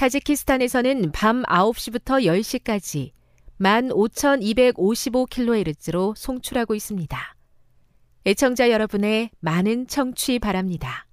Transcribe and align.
타지키스탄에서는 0.00 1.12
밤 1.12 1.42
9시부터 1.42 2.24
10시까지 2.24 3.10
15,255kHz로 3.60 6.16
송출하고 6.16 6.74
있습니다. 6.74 7.36
애청자 8.24 8.70
여러분의 8.70 9.28
많은 9.40 9.86
청취 9.88 10.38
바랍니다. 10.38 11.06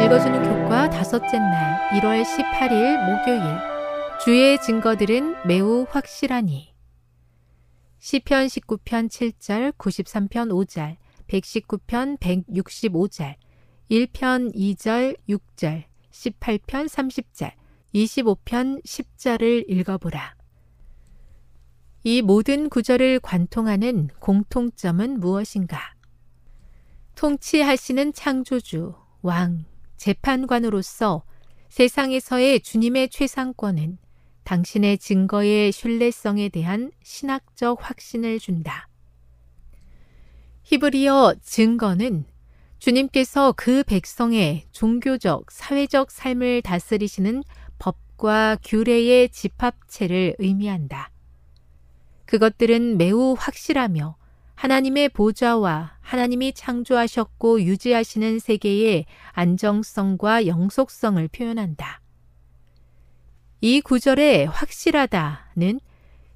읽어주는 0.00 0.44
교과 0.44 0.90
다섯째 0.90 1.40
날 1.40 1.90
1월 1.90 2.22
18일 2.22 3.04
목요일 3.04 3.73
주의 4.24 4.58
증거들은 4.58 5.46
매우 5.46 5.84
확실하니 5.86 6.72
시편 7.98 8.46
19편 8.46 9.10
7절 9.10 9.72
93편 9.76 10.48
5절 10.48 10.96
119편 11.28 12.18
165절 12.18 13.34
1편 13.90 14.54
2절 14.54 15.18
6절 15.28 15.84
18편 16.10 16.88
30절 16.88 17.52
25편 17.94 18.82
10절을 18.82 19.66
읽어보라. 19.68 20.34
이 22.04 22.22
모든 22.22 22.70
구절을 22.70 23.20
관통하는 23.20 24.08
공통점은 24.20 25.20
무엇인가? 25.20 25.92
통치하시는 27.14 28.14
창조주, 28.14 28.94
왕, 29.20 29.66
재판관으로서 29.98 31.24
세상에서의 31.68 32.60
주님의 32.60 33.10
최상권은 33.10 33.98
당신의 34.44 34.98
증거의 34.98 35.72
신뢰성에 35.72 36.48
대한 36.50 36.90
신학적 37.02 37.78
확신을 37.80 38.38
준다. 38.38 38.88
히브리어 40.64 41.34
증거는 41.42 42.24
주님께서 42.78 43.54
그 43.56 43.82
백성의 43.82 44.64
종교적, 44.70 45.50
사회적 45.50 46.10
삶을 46.10 46.62
다스리시는 46.62 47.42
법과 47.78 48.58
규례의 48.62 49.30
집합체를 49.30 50.36
의미한다. 50.38 51.10
그것들은 52.26 52.98
매우 52.98 53.34
확실하며 53.38 54.16
하나님의 54.54 55.10
보좌와 55.10 55.96
하나님이 56.00 56.52
창조하셨고 56.52 57.62
유지하시는 57.62 58.38
세계의 58.38 59.06
안정성과 59.32 60.46
영속성을 60.46 61.26
표현한다. 61.28 62.03
이 63.66 63.80
구절의 63.80 64.44
확실하다는 64.48 65.80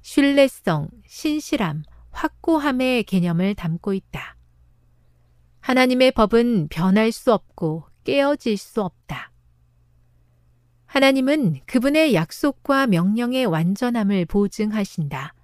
신뢰성, 0.01 0.89
신실함, 1.05 1.83
확고함의 2.09 3.03
개념을 3.03 3.53
담고 3.53 3.93
있다. 3.93 4.35
하나님의 5.59 6.13
법은 6.13 6.69
변할 6.69 7.11
수 7.11 7.31
없고 7.31 7.83
깨어질 8.03 8.57
수 8.57 8.81
없다. 8.81 9.31
하나님은 10.87 11.59
그분의 11.67 12.15
약속과 12.15 12.87
명령의 12.87 13.45
완전함을 13.45 14.25
보증하신다. 14.25 15.35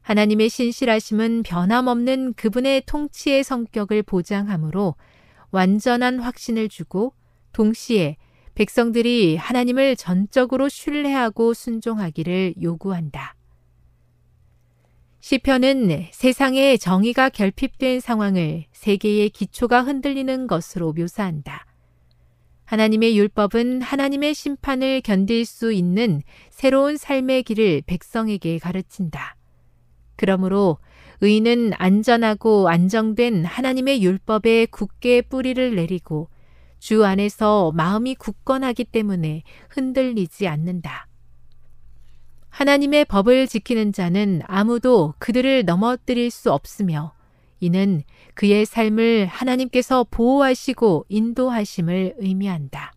하나님의 0.00 0.48
신실하심은 0.48 1.42
변함없는 1.42 2.32
그분의 2.32 2.84
통치의 2.86 3.44
성격을 3.44 4.04
보장하므로 4.04 4.94
완전한 5.50 6.20
확신을 6.20 6.70
주고 6.70 7.12
동시에 7.52 8.16
백성들이 8.54 9.36
하나님을 9.36 9.96
전적으로 9.96 10.68
신뢰하고 10.68 11.54
순종하기를 11.54 12.54
요구한다. 12.62 13.34
시편은 15.20 16.08
세상의 16.10 16.78
정의가 16.78 17.28
결핍된 17.28 18.00
상황을 18.00 18.64
세계의 18.72 19.30
기초가 19.30 19.82
흔들리는 19.82 20.46
것으로 20.48 20.92
묘사한다. 20.92 21.64
하나님의 22.64 23.16
율법은 23.16 23.82
하나님의 23.82 24.34
심판을 24.34 25.00
견딜 25.02 25.44
수 25.44 25.72
있는 25.72 26.22
새로운 26.50 26.96
삶의 26.96 27.44
길을 27.44 27.82
백성에게 27.86 28.58
가르친다. 28.58 29.36
그러므로 30.16 30.78
의인은 31.20 31.72
안전하고 31.74 32.68
안정된 32.68 33.44
하나님의 33.44 34.02
율법에 34.02 34.66
굳게 34.66 35.22
뿌리를 35.22 35.76
내리고 35.76 36.28
주 36.82 37.04
안에서 37.04 37.70
마음이 37.76 38.16
굳건하기 38.16 38.86
때문에 38.86 39.44
흔들리지 39.68 40.48
않는다. 40.48 41.06
하나님의 42.48 43.04
법을 43.04 43.46
지키는 43.46 43.92
자는 43.92 44.42
아무도 44.46 45.14
그들을 45.20 45.64
넘어뜨릴 45.64 46.32
수 46.32 46.52
없으며 46.52 47.14
이는 47.60 48.02
그의 48.34 48.66
삶을 48.66 49.26
하나님께서 49.26 50.04
보호하시고 50.10 51.06
인도하심을 51.08 52.16
의미한다. 52.18 52.92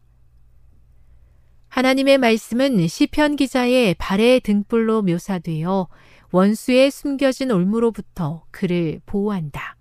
하나님의 1.68 2.18
말씀은 2.18 2.88
시편 2.88 3.36
기자의 3.36 3.94
발의 4.00 4.40
등불로 4.40 5.04
묘사되어 5.04 5.88
원수의 6.32 6.90
숨겨진 6.90 7.52
올무로부터 7.52 8.46
그를 8.50 9.00
보호한다. 9.06 9.75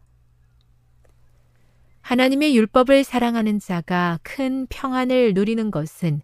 하나님의 2.04 2.54
율법을 2.54 3.02
사랑하는 3.02 3.58
자가 3.58 4.18
큰 4.22 4.66
평안을 4.68 5.32
누리는 5.32 5.70
것은 5.70 6.20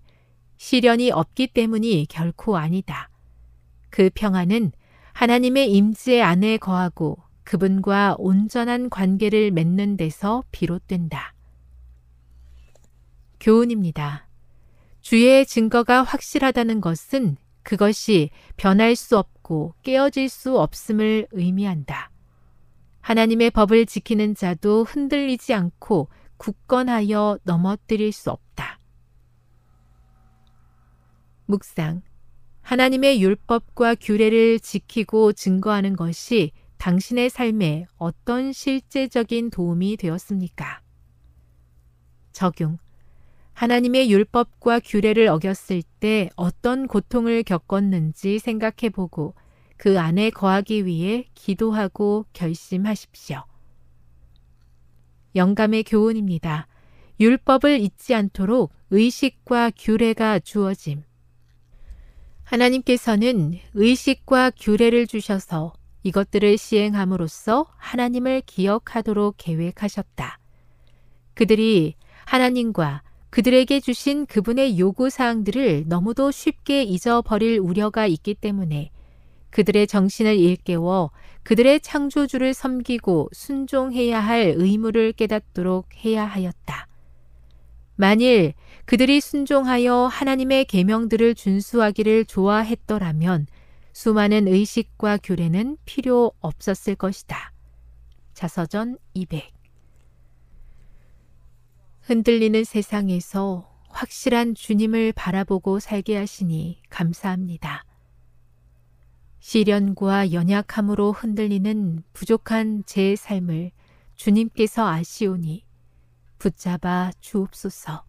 시련이 0.58 1.10
없기 1.10 1.46
때문이 1.46 2.06
결코 2.10 2.58
아니다. 2.58 3.08
그 3.88 4.10
평안은 4.14 4.72
하나님의 5.14 5.72
임재 5.72 6.20
안에 6.20 6.58
거하고 6.58 7.16
그분과 7.44 8.16
온전한 8.18 8.90
관계를 8.90 9.52
맺는 9.52 9.96
데서 9.96 10.44
비롯된다. 10.52 11.32
교훈입니다. 13.40 14.28
주의 15.00 15.46
증거가 15.46 16.02
확실하다는 16.02 16.82
것은 16.82 17.38
그것이 17.62 18.28
변할 18.58 18.94
수 18.96 19.16
없고 19.16 19.72
깨어질 19.82 20.28
수 20.28 20.58
없음을 20.60 21.26
의미한다. 21.30 22.09
하나님의 23.00 23.50
법을 23.50 23.86
지키는 23.86 24.34
자도 24.34 24.84
흔들리지 24.84 25.54
않고 25.54 26.08
굳건하여 26.36 27.38
넘어뜨릴 27.42 28.12
수 28.12 28.30
없다. 28.30 28.78
묵상. 31.46 32.02
하나님의 32.62 33.20
율법과 33.22 33.96
규례를 33.96 34.60
지키고 34.60 35.32
증거하는 35.32 35.96
것이 35.96 36.52
당신의 36.78 37.28
삶에 37.30 37.86
어떤 37.96 38.52
실제적인 38.52 39.50
도움이 39.50 39.96
되었습니까? 39.96 40.80
적용. 42.32 42.78
하나님의 43.52 44.10
율법과 44.10 44.80
규례를 44.80 45.26
어겼을 45.28 45.82
때 45.98 46.30
어떤 46.36 46.86
고통을 46.86 47.42
겪었는지 47.42 48.38
생각해 48.38 48.88
보고 48.90 49.34
그 49.80 49.98
안에 49.98 50.28
거하기 50.28 50.84
위해 50.84 51.24
기도하고 51.34 52.26
결심하십시오. 52.34 53.44
영감의 55.34 55.84
교훈입니다. 55.84 56.66
율법을 57.18 57.80
잊지 57.80 58.14
않도록 58.14 58.74
의식과 58.90 59.70
규례가 59.78 60.38
주어짐. 60.40 61.02
하나님께서는 62.42 63.58
의식과 63.72 64.50
규례를 64.50 65.06
주셔서 65.06 65.72
이것들을 66.02 66.58
시행함으로써 66.58 67.64
하나님을 67.78 68.42
기억하도록 68.44 69.34
계획하셨다. 69.38 70.38
그들이 71.32 71.94
하나님과 72.26 73.02
그들에게 73.30 73.80
주신 73.80 74.26
그분의 74.26 74.78
요구 74.78 75.08
사항들을 75.08 75.84
너무도 75.86 76.32
쉽게 76.32 76.82
잊어버릴 76.82 77.58
우려가 77.60 78.06
있기 78.06 78.34
때문에 78.34 78.90
그들의 79.50 79.86
정신을 79.86 80.36
일깨워 80.36 81.10
그들의 81.42 81.80
창조주를 81.80 82.54
섬기고 82.54 83.30
순종해야 83.32 84.20
할 84.20 84.54
의무를 84.56 85.12
깨닫도록 85.12 85.88
해야 86.04 86.24
하였다. 86.24 86.86
만일 87.96 88.54
그들이 88.86 89.20
순종하여 89.20 90.06
하나님의 90.06 90.64
계명들을 90.64 91.34
준수하기를 91.34 92.24
좋아했더라면 92.24 93.46
수많은 93.92 94.48
의식과 94.48 95.18
규례는 95.18 95.76
필요 95.84 96.32
없었을 96.40 96.94
것이다. 96.94 97.52
자서전 98.32 98.96
200 99.14 99.52
흔들리는 102.02 102.64
세상에서 102.64 103.70
확실한 103.90 104.54
주님을 104.54 105.12
바라보고 105.12 105.78
살게 105.78 106.16
하시니 106.16 106.80
감사합니다. 106.88 107.84
시련과 109.40 110.32
연약함으로 110.32 111.12
흔들리는 111.12 112.02
부족한 112.12 112.84
제 112.86 113.16
삶을 113.16 113.72
주님께서 114.14 114.86
아시오니 114.86 115.64
붙잡아 116.38 117.10
주옵소서. 117.20 118.04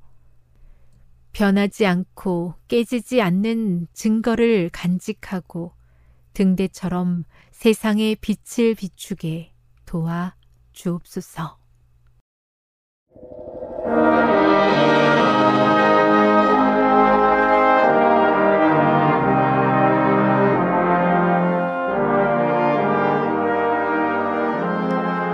변하지 1.31 1.86
않고 1.86 2.56
깨지지 2.68 3.22
않는 3.22 3.88
증거를 3.94 4.69
간직하고 4.72 5.74
등대처럼 6.33 7.24
세상의 7.51 8.18
빛을 8.18 8.75
비추게 8.75 9.54
도와 9.86 10.36
주옵소서. 10.74 11.61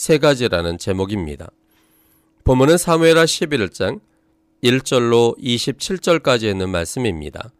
세 0.00 0.16
가지라는 0.16 0.78
제목입니다. 0.78 1.50
본문은 2.44 2.78
사무엘하 2.78 3.26
11장 3.26 4.00
1절로 4.64 5.38
27절까지 5.38 6.44
있는 6.44 6.70
말씀입니다. 6.70 7.52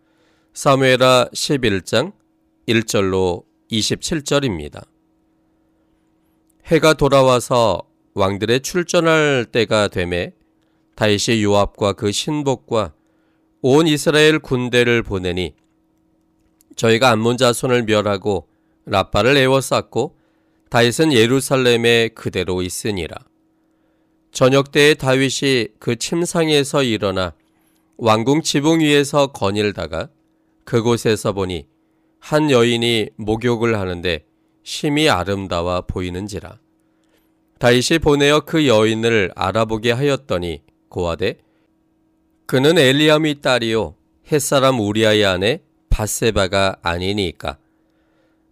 사무엘하 0.55 1.29
11장 1.35 2.15
1절로 2.67 3.45
27절입니다. 3.71 4.87
해가 6.65 6.95
돌아와서 6.95 7.83
왕들의 8.15 8.61
출전할 8.61 9.45
때가 9.53 9.89
되매 9.89 10.33
다윗이 10.95 11.45
요압과 11.45 11.93
그 11.93 12.11
신복과 12.11 12.95
온 13.61 13.87
이스라엘 13.87 14.39
군대를 14.39 15.03
보내니 15.03 15.55
저희가 16.75 17.11
암몬 17.11 17.37
자손을 17.37 17.83
멸하고 17.83 18.49
라빠를 18.87 19.37
에워쌌고 19.37 20.20
다윗은 20.71 21.13
예루살렘에 21.13 22.09
그대로 22.15 22.63
있으니라. 22.63 23.17
저녁 24.31 24.71
때에 24.71 24.95
다윗이 24.95 25.67
그 25.81 25.97
침상에서 25.97 26.85
일어나 26.85 27.35
왕궁 27.97 28.43
지붕 28.43 28.79
위에서 28.79 29.27
거닐다가 29.29 30.09
그곳에서 30.65 31.33
보니 31.33 31.67
한 32.21 32.53
여인이 32.53 33.11
목욕을 33.17 33.79
하는데 33.81 34.25
심히 34.63 35.09
아름다워 35.09 35.83
보이는지라. 35.83 36.61
다윗이 37.59 37.99
보내어 38.01 38.41
그 38.41 38.69
여인을 38.69 39.33
알아보게 39.35 39.91
하였더니 39.91 40.63
고하되 40.89 41.39
그는 42.47 42.79
엘리암의 42.79 43.41
딸이요 43.41 43.97
햇사람 44.31 44.79
우리아의 44.79 45.27
아내 45.27 45.63
바세바가 45.89 46.77
아니니까. 46.83 47.59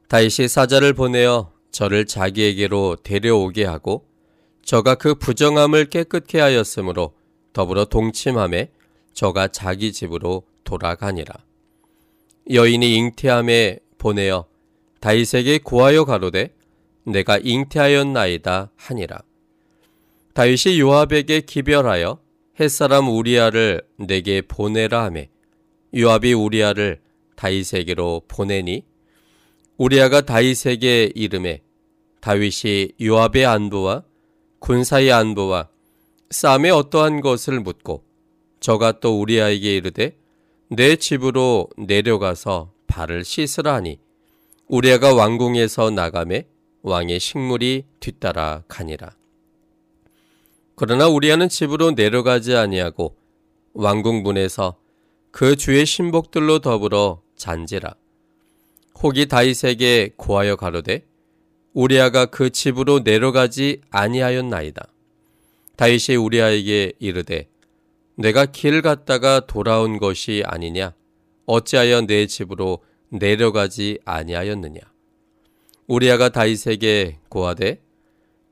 다윗이 0.08 0.48
사자를 0.48 0.94
보내어 0.94 1.52
저를 1.70 2.06
자기에게로 2.06 2.96
데려오게 3.02 3.64
하고 3.64 4.06
저가 4.62 4.96
그 4.96 5.14
부정함을 5.14 5.86
깨끗게 5.86 6.40
하였으므로 6.40 7.14
더불어 7.52 7.86
동침함에 7.86 8.70
저가 9.14 9.48
자기 9.48 9.92
집으로 9.92 10.44
돌아가니라. 10.64 11.34
여인이 12.50 12.94
잉태함에 12.94 13.80
보내어 13.98 14.46
다윗에게 15.00 15.58
고하여 15.58 16.04
가로되 16.04 16.54
내가 17.04 17.38
잉태하였나이다 17.38 18.70
하니라. 18.76 19.18
다윗이 20.34 20.78
요압에게 20.78 21.40
기별하여 21.42 22.20
햇사람 22.60 23.08
우리아를 23.08 23.82
내게 23.96 24.40
보내라 24.42 25.04
하매 25.04 25.30
요압이 25.96 26.32
우리아를 26.32 27.00
다윗에게로 27.36 28.22
보내니 28.28 28.84
우리아가 29.78 30.22
다윗에게 30.22 31.12
이름에 31.14 31.62
다윗이 32.20 32.94
요압의 33.00 33.46
안부와 33.46 34.02
군사의 34.58 35.12
안부와 35.12 35.68
싸움의 36.30 36.72
어떠한 36.72 37.20
것을 37.20 37.60
묻고 37.60 38.02
저가 38.58 38.98
또 38.98 39.20
우리아에게 39.20 39.76
이르되 39.76 40.18
내 40.68 40.96
집으로 40.96 41.68
내려가서 41.76 42.72
발을 42.88 43.24
씻으라 43.24 43.74
하니 43.74 44.00
우리아가 44.66 45.14
왕궁에서 45.14 45.90
나가매 45.90 46.48
왕의 46.82 47.20
식물이 47.20 47.84
뒤따라 48.00 48.64
가니라. 48.66 49.12
그러나 50.74 51.06
우리아는 51.06 51.48
집으로 51.48 51.92
내려가지 51.92 52.56
아니하고 52.56 53.16
왕궁 53.74 54.24
문에서 54.24 54.76
그 55.30 55.54
주의 55.54 55.86
신복들로 55.86 56.58
더불어 56.58 57.22
잔지라. 57.36 57.94
혹이 59.02 59.26
다윗에게 59.26 60.10
고하여 60.16 60.56
가로되 60.56 61.06
우리아가 61.72 62.26
그 62.26 62.50
집으로 62.50 63.00
내려가지 63.00 63.80
아니하였나이다. 63.90 64.88
다윗이 65.76 66.16
우리아에게 66.16 66.94
이르되 66.98 67.48
내가 68.16 68.46
길 68.46 68.82
갔다가 68.82 69.46
돌아온 69.46 69.98
것이 69.98 70.42
아니냐 70.44 70.92
어찌하여 71.46 72.02
내 72.02 72.26
집으로 72.26 72.80
내려가지 73.10 74.00
아니하였느냐 74.04 74.80
우리아가 75.86 76.28
다윗에게 76.28 77.20
고하되 77.28 77.80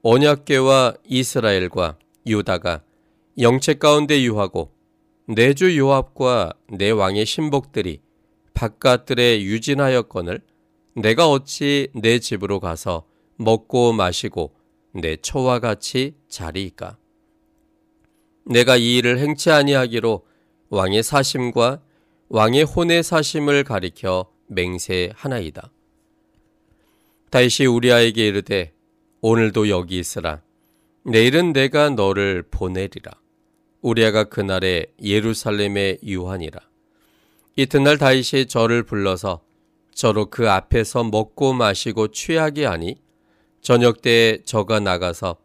언약궤와 0.03 0.95
이스라엘과 1.05 1.99
유다가 2.29 2.83
영체 3.41 3.75
가운데 3.75 4.23
유하고 4.23 4.71
내주 5.27 5.77
요압과 5.77 6.53
내 6.69 6.91
왕의 6.91 7.27
신복들이 7.27 8.06
바깥들에 8.57 9.43
유진하였거늘 9.43 10.41
내가 10.95 11.29
어찌 11.31 11.89
내 11.95 12.19
집으로 12.19 12.59
가서 12.59 13.07
먹고 13.37 13.93
마시고 13.93 14.57
내 14.93 15.17
처와 15.17 15.61
같이 15.61 16.15
자리이까 16.29 16.97
내가 18.47 18.79
이 18.79 18.97
일을 18.97 19.19
행치 19.19 19.51
아니하기로 19.51 20.25
왕의 20.71 21.03
사심과 21.03 21.83
왕의 22.29 22.65
혼의 22.65 23.03
사심을 23.03 23.63
가리켜 23.63 24.33
맹세하나이다. 24.49 25.71
다시 27.31 27.67
우리아에게 27.67 28.27
이르되 28.27 28.73
오늘도 29.21 29.69
여기 29.69 29.99
있으라. 29.99 30.43
내일은 31.05 31.53
내가 31.53 31.91
너를 31.91 32.43
보내리라. 32.51 33.13
우리아가 33.83 34.25
그날에 34.25 34.87
예루살렘에 35.03 35.99
유하니라. 36.03 36.66
이튿날 37.59 37.97
다윗이 37.97 38.47
저를 38.49 38.83
불러서 38.83 39.41
저로 39.95 40.27
그 40.27 40.51
앞에서 40.51 41.05
먹고 41.05 41.55
마시고 41.55 42.09
취하게 42.09 42.67
하니 42.67 42.97
저녁 43.63 44.03
때에 44.03 44.43
저가 44.45 44.79
나가서 44.79 45.39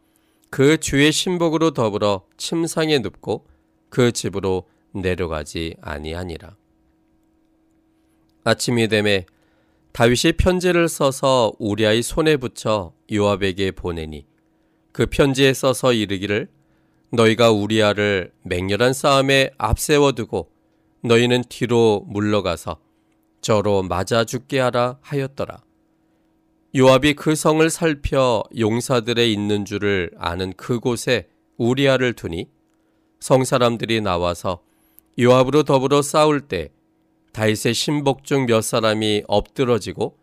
그 0.50 0.76
주의 0.76 1.10
신복으로 1.10 1.70
더불어 1.70 2.26
침상에 2.36 2.98
눕고 2.98 3.46
그 3.88 4.12
집으로 4.12 4.68
내려가지 4.92 5.74
아니하니라. 5.80 6.54
아침이 8.44 8.88
되매 8.88 9.24
다윗이 9.92 10.32
편지를 10.36 10.90
써서 10.90 11.52
우리아의 11.58 12.02
손에 12.02 12.36
붙여 12.36 12.92
요압에게 13.10 13.70
보내니 13.70 14.26
그 14.92 15.06
편지에 15.06 15.54
써서 15.54 15.94
이르기를 15.94 16.48
너희가 17.10 17.52
우리아를 17.52 18.32
맹렬한 18.42 18.92
싸움에 18.92 19.50
앞세워 19.56 20.12
두고 20.12 20.50
너희는 21.02 21.44
뒤로 21.48 22.04
물러가서 22.08 22.78
저로 23.40 23.82
맞아 23.82 24.24
죽게 24.24 24.60
하라 24.60 24.98
하였더라. 25.00 25.62
요압이 26.76 27.14
그 27.14 27.34
성을 27.34 27.68
살펴 27.68 28.42
용사들의 28.56 29.32
있는 29.32 29.64
줄을 29.64 30.10
아는 30.16 30.52
그곳에 30.54 31.28
우리아를 31.58 32.14
두니 32.14 32.48
성 33.20 33.44
사람들이 33.44 34.00
나와서 34.00 34.62
요압으로 35.20 35.64
더불어 35.64 36.00
싸울 36.02 36.40
때 36.40 36.70
다윗의 37.32 37.74
신복 37.74 38.24
중 38.24 38.46
몇 38.46 38.62
사람이 38.62 39.24
엎드러지고 39.26 40.16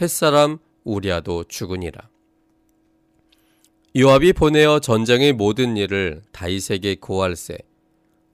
햇사람 0.00 0.58
우리아도 0.84 1.44
죽으니라. 1.44 2.08
요압이 3.96 4.34
보내어 4.34 4.78
전쟁의 4.80 5.32
모든 5.32 5.76
일을 5.76 6.22
다윗에게 6.32 6.96
고할세 6.96 7.58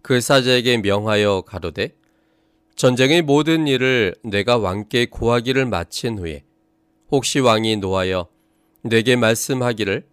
그 0.04 0.20
사자에게 0.20 0.76
명하여 0.82 1.44
가로되 1.46 1.96
전쟁의 2.76 3.23
모든 3.23 3.66
일을 3.66 4.14
내가 4.23 4.58
왕께 4.58 5.06
고하기를 5.06 5.64
마친 5.64 6.18
후에 6.18 6.44
혹시 7.11 7.40
왕이 7.40 7.78
노하여 7.78 8.28
내게 8.82 9.16
말씀하기를 9.16 10.06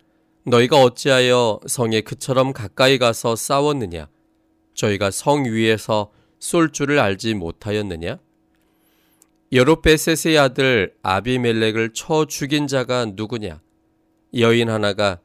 너희가 0.46 0.82
어찌하여 0.82 1.60
성에 1.68 2.00
그처럼 2.00 2.54
가까이 2.54 2.98
가서 3.00 3.36
싸웠느냐? 3.36 4.08
저희가 4.76 5.12
성 5.12 5.44
위에서 5.44 6.10
쏠 6.40 6.72
줄을 6.72 6.98
알지 6.98 7.34
못하였느냐? 7.34 8.18
여로베셋의 9.52 10.38
아들 10.40 10.96
아비멜렉을 11.04 11.92
쳐 11.92 12.24
죽인 12.24 12.68
자가 12.68 13.08
누구냐? 13.08 13.60
여인 14.38 14.70
하나가 14.70 15.20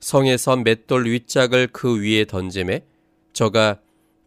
성에서 0.00 0.56
맷돌 0.56 1.06
윗짝을 1.06 1.68
그 1.72 2.02
위에 2.02 2.26
던짐에 2.26 2.84
저가 3.32 3.80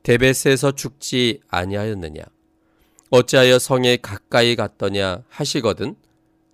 데베스에서 0.04 0.74
죽지 0.74 1.42
아니하였느냐 1.48 2.22
어찌하여 3.10 3.60
성에 3.60 3.98
가까이 3.98 4.56
갔더냐 4.56 5.24
하시거든 5.30 5.96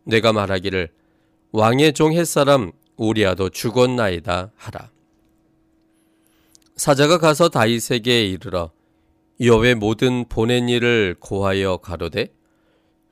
내가 0.03 0.33
말하기를 0.33 0.89
왕의 1.51 1.93
종 1.93 2.13
햇사람 2.13 2.71
우리아도 2.95 3.49
죽었나이다 3.49 4.51
하라. 4.55 4.91
사자가 6.75 7.17
가서 7.17 7.49
다윗에게 7.49 8.25
이르러 8.27 8.71
여호의 9.41 9.75
모든 9.75 10.27
보낸 10.27 10.69
일을 10.69 11.15
고하여 11.19 11.77
가로되 11.77 12.27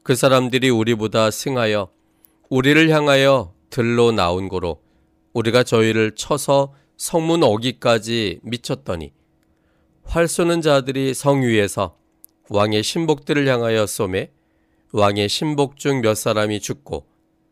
그 0.03 0.15
사람들이 0.15 0.69
우리보다 0.69 1.31
승하여 1.31 1.89
우리를 2.49 2.89
향하여 2.89 3.53
들로 3.69 4.11
나온 4.11 4.49
고로 4.49 4.81
우리가 5.33 5.63
저희를 5.63 6.15
쳐서 6.15 6.73
성문 6.97 7.43
어기까지 7.43 8.39
미쳤더니 8.43 9.11
활 10.07 10.27
쏘는 10.27 10.61
자들이 10.61 11.13
성 11.13 11.41
위에서 11.41 11.97
왕의 12.49 12.81
신복들을 12.81 13.45
향하여 13.47 13.85
쏘매 13.85 14.31
왕의 14.93 15.27
신복 15.27 15.77
중 15.77 16.01
몇 16.01 16.15
사람이 16.15 16.61
죽고 16.61 17.05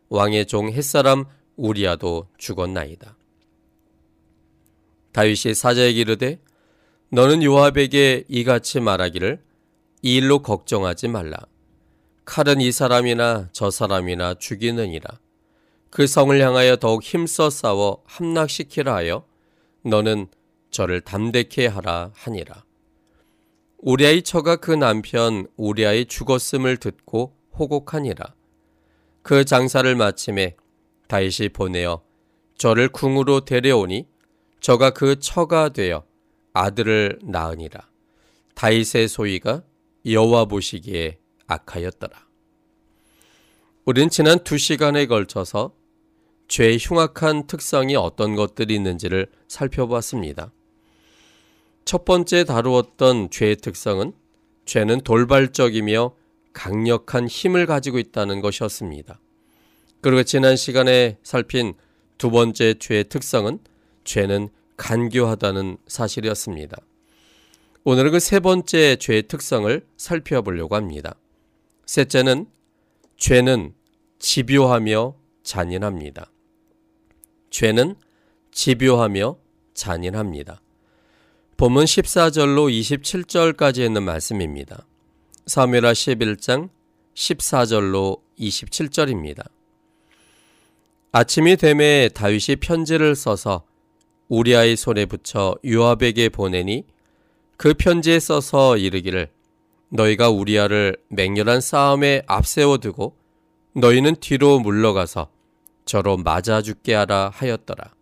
왕의 0.08 0.46
종 0.46 0.72
햇사람 0.72 1.26
우리아도 1.56 2.28
죽었나이다. 2.38 3.16
다윗이 5.12 5.54
사자에게 5.54 6.00
이르되 6.00 6.40
너는 7.10 7.42
요압에게 7.42 8.24
이같이 8.28 8.80
말하기를 8.80 9.42
이 10.02 10.16
일로 10.16 10.40
걱정하지 10.40 11.08
말라. 11.08 11.36
칼은 12.24 12.60
이 12.60 12.72
사람이나 12.72 13.50
저 13.52 13.70
사람이나 13.70 14.34
죽이느니라. 14.34 15.20
그 15.90 16.06
성을 16.06 16.38
향하여 16.40 16.76
더욱 16.76 17.02
힘써 17.02 17.50
싸워 17.50 18.02
함락시키라 18.06 18.94
하여 18.94 19.26
너는 19.82 20.28
저를 20.70 21.00
담대케 21.00 21.66
하라 21.66 22.12
하니라. 22.14 22.64
우리아의 23.78 24.22
처가 24.22 24.56
그 24.56 24.70
남편 24.72 25.46
우리아의 25.56 26.06
죽었음을 26.06 26.76
듣고 26.78 27.36
호곡하니라. 27.58 28.34
그 29.22 29.44
장사를 29.44 29.94
마침에 29.94 30.56
다윗이 31.08 31.50
보내어 31.52 32.02
저를 32.56 32.88
궁으로 32.88 33.44
데려오니 33.44 34.06
저가 34.60 34.90
그 34.90 35.18
처가 35.20 35.70
되어 35.70 36.04
아들을 36.52 37.20
낳으니라. 37.22 37.88
다윗의 38.54 39.08
소위가 39.08 39.62
여호와 40.06 40.46
보시기에 40.46 41.18
악하였더라. 41.46 42.26
우린 43.84 44.08
지난 44.08 44.42
두 44.42 44.58
시간에 44.58 45.06
걸쳐서 45.06 45.74
죄의 46.48 46.78
흉악한 46.80 47.46
특성이 47.46 47.94
어떤 47.96 48.34
것들이 48.34 48.74
있는지를 48.74 49.28
살펴봤습니다. 49.48 50.52
첫 51.86 52.04
번째 52.04 52.42
다루었던 52.42 53.30
죄의 53.30 53.56
특성은 53.56 54.12
죄는 54.64 55.02
돌발적이며 55.02 56.16
강력한 56.52 57.28
힘을 57.28 57.66
가지고 57.66 58.00
있다는 58.00 58.40
것이었습니다. 58.40 59.20
그리고 60.00 60.24
지난 60.24 60.56
시간에 60.56 61.16
살핀 61.22 61.74
두 62.18 62.32
번째 62.32 62.74
죄의 62.74 63.04
특성은 63.04 63.60
죄는 64.02 64.48
간교하다는 64.76 65.78
사실이었습니다. 65.86 66.76
오늘은 67.84 68.10
그 68.10 68.18
세 68.18 68.40
번째 68.40 68.96
죄의 68.96 69.28
특성을 69.28 69.86
살펴보려고 69.96 70.74
합니다. 70.74 71.14
셋째는 71.86 72.46
죄는 73.16 73.74
집요하며 74.18 75.14
잔인합니다. 75.44 76.32
죄는 77.50 77.94
집요하며 78.50 79.36
잔인합니다. 79.74 80.60
본문 81.58 81.86
14절로 81.86 82.70
27절까지 82.70 83.78
있는 83.78 84.02
말씀입니다. 84.02 84.84
사무엘하 85.46 85.92
11장 85.92 86.68
14절로 87.14 88.20
27절입니다. 88.38 89.42
아침이 91.12 91.56
되매 91.56 92.10
다윗이 92.12 92.56
편지를 92.60 93.14
써서 93.14 93.64
우리아의 94.28 94.76
손에 94.76 95.06
붙여 95.06 95.54
요압에게 95.64 96.28
보내니 96.28 96.84
그 97.56 97.72
편지에 97.72 98.20
써서 98.20 98.76
이르기를 98.76 99.30
너희가 99.88 100.28
우리아를 100.28 100.98
맹렬한 101.08 101.62
싸움에 101.62 102.20
앞세워 102.26 102.76
두고 102.76 103.16
너희는 103.72 104.16
뒤로 104.16 104.58
물러가서 104.58 105.30
저로 105.86 106.18
맞아 106.18 106.60
죽게 106.60 106.92
하라 106.92 107.30
하였더라. 107.32 107.95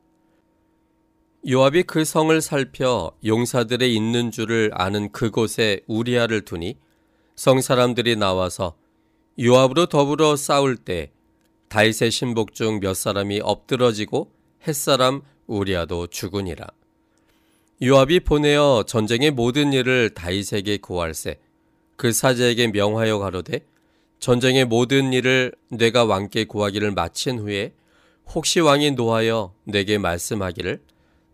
요압이 1.46 1.82
그 1.82 2.06
성을 2.06 2.40
살펴 2.40 3.12
용사들의 3.24 3.94
있는 3.94 4.30
줄을 4.30 4.70
아는 4.72 5.12
그곳에 5.12 5.82
우리아를 5.86 6.42
두니 6.46 6.78
성 7.36 7.60
사람들이 7.60 8.16
나와서 8.16 8.76
요압으로 9.38 9.86
더불어 9.86 10.36
싸울 10.36 10.76
때 10.76 11.10
다윗의 11.68 12.12
신복 12.12 12.54
중 12.54 12.80
몇 12.80 12.94
사람이 12.94 13.40
엎드러지고 13.42 14.30
햇사람 14.66 15.20
우리아도 15.46 16.06
죽으니라. 16.06 16.66
요압이 17.82 18.20
보내어 18.20 18.84
전쟁의 18.86 19.32
모든 19.32 19.74
일을 19.74 20.14
다윗에게 20.14 20.78
고할세 20.78 21.38
그 21.96 22.12
사자에게 22.12 22.68
명하여 22.68 23.18
가로되 23.18 23.66
전쟁의 24.18 24.64
모든 24.64 25.12
일을 25.12 25.52
내가 25.68 26.04
왕께 26.06 26.44
구하기를 26.44 26.92
마친 26.92 27.38
후에 27.38 27.74
혹시 28.34 28.60
왕이 28.60 28.92
노하여 28.92 29.52
내게 29.64 29.98
말씀하기를 29.98 30.80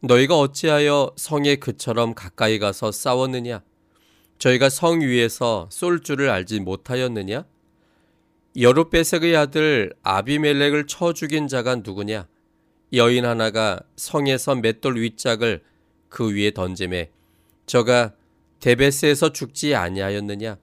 너희가 0.03 0.39
어찌하여 0.39 1.13
성에 1.17 1.57
그처럼 1.57 2.15
가까이 2.15 2.59
가서 2.59 2.91
싸웠느냐? 2.91 3.63
저희가 4.39 4.71
성 4.71 5.03
위에서 5.03 5.69
쏠 5.71 6.01
줄을 6.03 6.31
알지 6.31 6.61
못하였느냐? 6.61 7.45
여룻배색의 8.59 9.37
아들 9.37 9.93
아비멜렉을 10.03 10.87
쳐 10.87 11.13
죽인 11.13 11.49
자가 11.49 11.77
누구냐? 11.77 12.27
여인 12.95 13.27
하나가 13.27 13.81
성에서 13.97 14.55
맷돌 14.57 14.97
윗짝을 14.97 15.63
그 16.09 16.35
위에 16.35 16.53
던짐에 16.53 17.11
저가 17.67 18.15
데베스에서 18.61 19.33
죽지 19.33 19.75
아니하였느냐? 19.75 20.57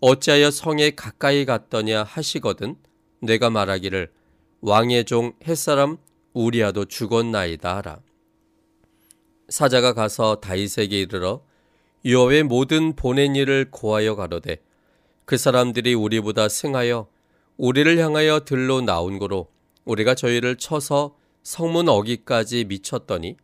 어찌하여 0.00 0.50
성에 0.50 0.90
가까이 0.90 1.44
갔더냐 1.44 2.04
하시거든 2.04 2.76
내가 3.20 3.50
말하기를 3.50 4.10
왕의 4.62 5.04
종 5.04 5.32
햇사람 5.46 5.98
우리아도 6.32 6.84
죽었나이다 6.84 7.76
하라. 7.76 8.00
사자가 9.50 9.92
가서 9.92 10.36
다윗에게 10.36 10.98
이르러 11.00 11.42
여호와의 12.04 12.44
모든 12.44 12.94
보낸 12.96 13.36
일을 13.36 13.70
고하여 13.70 14.14
가로되 14.16 14.58
그 15.26 15.36
사람들이 15.36 15.92
우리보다 15.94 16.48
승하여 16.48 17.08
우리를 17.58 17.98
향하여 17.98 18.40
들로 18.40 18.80
나온 18.80 19.18
고로 19.18 19.48
우리가 19.84 20.14
저희를 20.14 20.56
쳐서 20.56 21.16
성문 21.42 21.88
어기까지 21.88 22.64
미쳤더니 22.64 23.36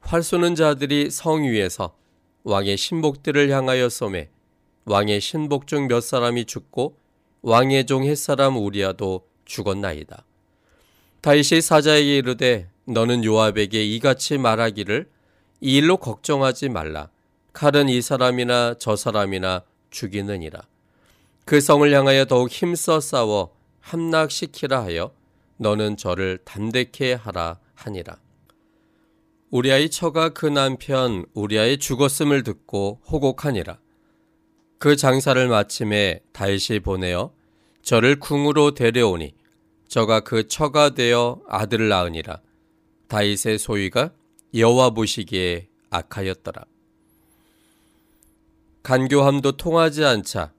활 0.00 0.22
쏘는 0.22 0.54
자들이 0.54 1.10
성 1.10 1.42
위에서 1.42 1.96
왕의 2.44 2.76
신복들을 2.76 3.50
향하여 3.50 3.88
쏘매 3.88 4.28
왕의 4.84 5.20
신복 5.20 5.66
중 5.66 5.88
몇 5.88 6.00
사람이 6.00 6.44
죽고 6.44 6.96
왕의 7.42 7.86
종 7.86 8.04
햇사람 8.04 8.56
우리아도 8.56 9.26
죽었나이다. 9.44 10.24
다윗이 11.22 11.60
사자에게 11.60 12.18
이르되 12.18 12.68
너는 12.84 13.24
요압에게 13.24 13.84
이같이 13.84 14.38
말하기를 14.38 15.08
이 15.60 15.76
일로 15.76 15.96
걱정하지 15.96 16.68
말라. 16.68 17.10
칼은 17.52 17.88
이 17.88 18.02
사람이나 18.02 18.74
저 18.78 18.96
사람이나 18.96 19.62
죽이느니라. 19.90 20.60
그 21.44 21.60
성을 21.60 21.90
향하여 21.92 22.24
더욱 22.26 22.50
힘써 22.50 23.00
싸워 23.00 23.56
함락시키라 23.80 24.82
하여 24.82 25.12
너는 25.56 25.96
저를 25.96 26.38
담대케 26.44 27.14
하라 27.14 27.58
하니라. 27.74 28.18
우리아의 29.50 29.90
처가 29.90 30.30
그 30.30 30.46
남편 30.46 31.24
우리아의 31.32 31.78
죽었음을 31.78 32.42
듣고 32.42 33.00
호곡하니라. 33.10 33.78
그 34.78 34.96
장사를 34.96 35.48
마침에 35.48 36.20
다윗이 36.32 36.80
보내어 36.80 37.32
저를 37.82 38.18
궁으로 38.18 38.74
데려오니 38.74 39.34
저가 39.88 40.20
그 40.20 40.48
처가 40.48 40.90
되어 40.90 41.40
아들을 41.48 41.88
낳으니라. 41.88 42.40
다윗의 43.08 43.58
소위가 43.58 44.10
여호와 44.56 44.90
보시기에 44.90 45.68
악하였더라. 45.90 46.64
간교함도 48.82 49.56
통하지 49.56 50.04
않자 50.04 50.52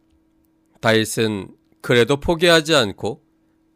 다윗은 0.81 1.55
그래도 1.81 2.19
포기하지 2.19 2.75
않고 2.75 3.23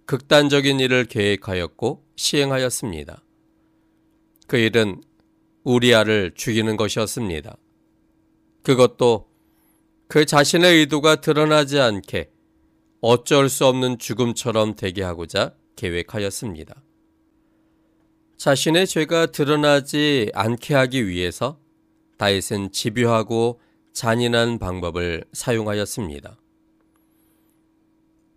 극단적인 0.05 0.79
일을 0.79 1.05
계획하였고 1.05 2.05
시행하였습니다. 2.15 3.23
그 4.47 4.57
일은 4.57 5.01
우리아를 5.63 6.33
죽이는 6.35 6.75
것이었습니다. 6.75 7.55
그것도 8.63 9.29
그 10.07 10.25
자신의 10.25 10.79
의도가 10.79 11.21
드러나지 11.21 11.79
않게 11.79 12.29
어쩔 12.99 13.47
수 13.47 13.65
없는 13.65 13.97
죽음처럼 13.97 14.75
되게 14.75 15.01
하고자 15.03 15.55
계획하였습니다. 15.77 16.83
자신의 18.41 18.87
죄가 18.87 19.27
드러나지 19.27 20.31
않게 20.33 20.73
하기 20.73 21.07
위해서 21.07 21.59
다윗은 22.17 22.71
집요하고 22.71 23.61
잔인한 23.93 24.57
방법을 24.57 25.25
사용하였습니다. 25.31 26.39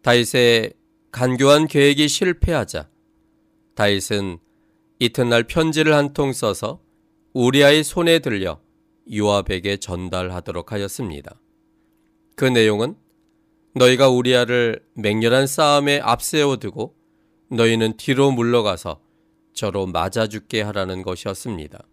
다윗의 0.03 0.75
간교한 1.11 1.69
계획이 1.69 2.09
실패하자 2.09 2.91
다윗은 3.75 4.41
이튿날 4.99 5.45
편지를 5.45 5.95
한 5.95 6.13
통 6.13 6.35
써서 6.35 6.83
우리아의 7.33 7.83
손에 7.83 8.19
들려 8.19 8.61
요압에게 9.11 9.79
전달하도록 9.79 10.71
하였습니다. 10.71 11.41
그 12.37 12.45
내용은 12.45 12.95
너희가 13.75 14.11
우리아를 14.11 14.85
맹렬한 14.97 15.47
싸움에 15.47 16.01
앞세워 16.01 16.59
두고 16.59 16.95
너희는 17.49 17.97
뒤로 17.97 18.33
물러가서 18.33 19.04
저로 19.55 19.87
맞아 19.87 20.27
죽게 20.27 20.61
하라는 20.63 21.03
것이었습니다. 21.03 21.87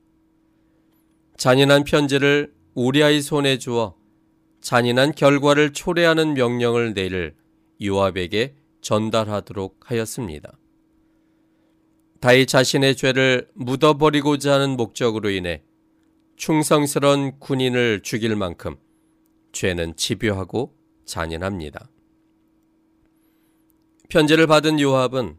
잔인한 1.38 1.84
편지를 1.84 2.54
우리아의 2.74 3.21
손에 3.21 3.58
주어 3.58 3.95
잔인한 4.60 5.13
결과를 5.13 5.74
초래하는 5.74 6.34
명령을 6.34 6.93
내릴 6.93 7.36
요압에게 7.82 8.56
전달하도록 8.82 9.80
하였습니다. 9.89 10.58
다윗 12.19 12.47
자신의 12.47 12.95
죄를 12.95 13.50
묻어버리고자 13.56 14.54
하는 14.54 14.78
목적으로 14.78 15.30
인해 15.32 15.63
충성스런 16.36 17.39
군인을 17.39 18.02
죽일 18.04 18.36
만큼 18.36 18.76
죄는 19.52 19.95
집요하고 19.95 20.76
잔인합니다. 21.06 21.89
편지를 24.10 24.45
받은 24.45 24.80
요압은 24.80 25.38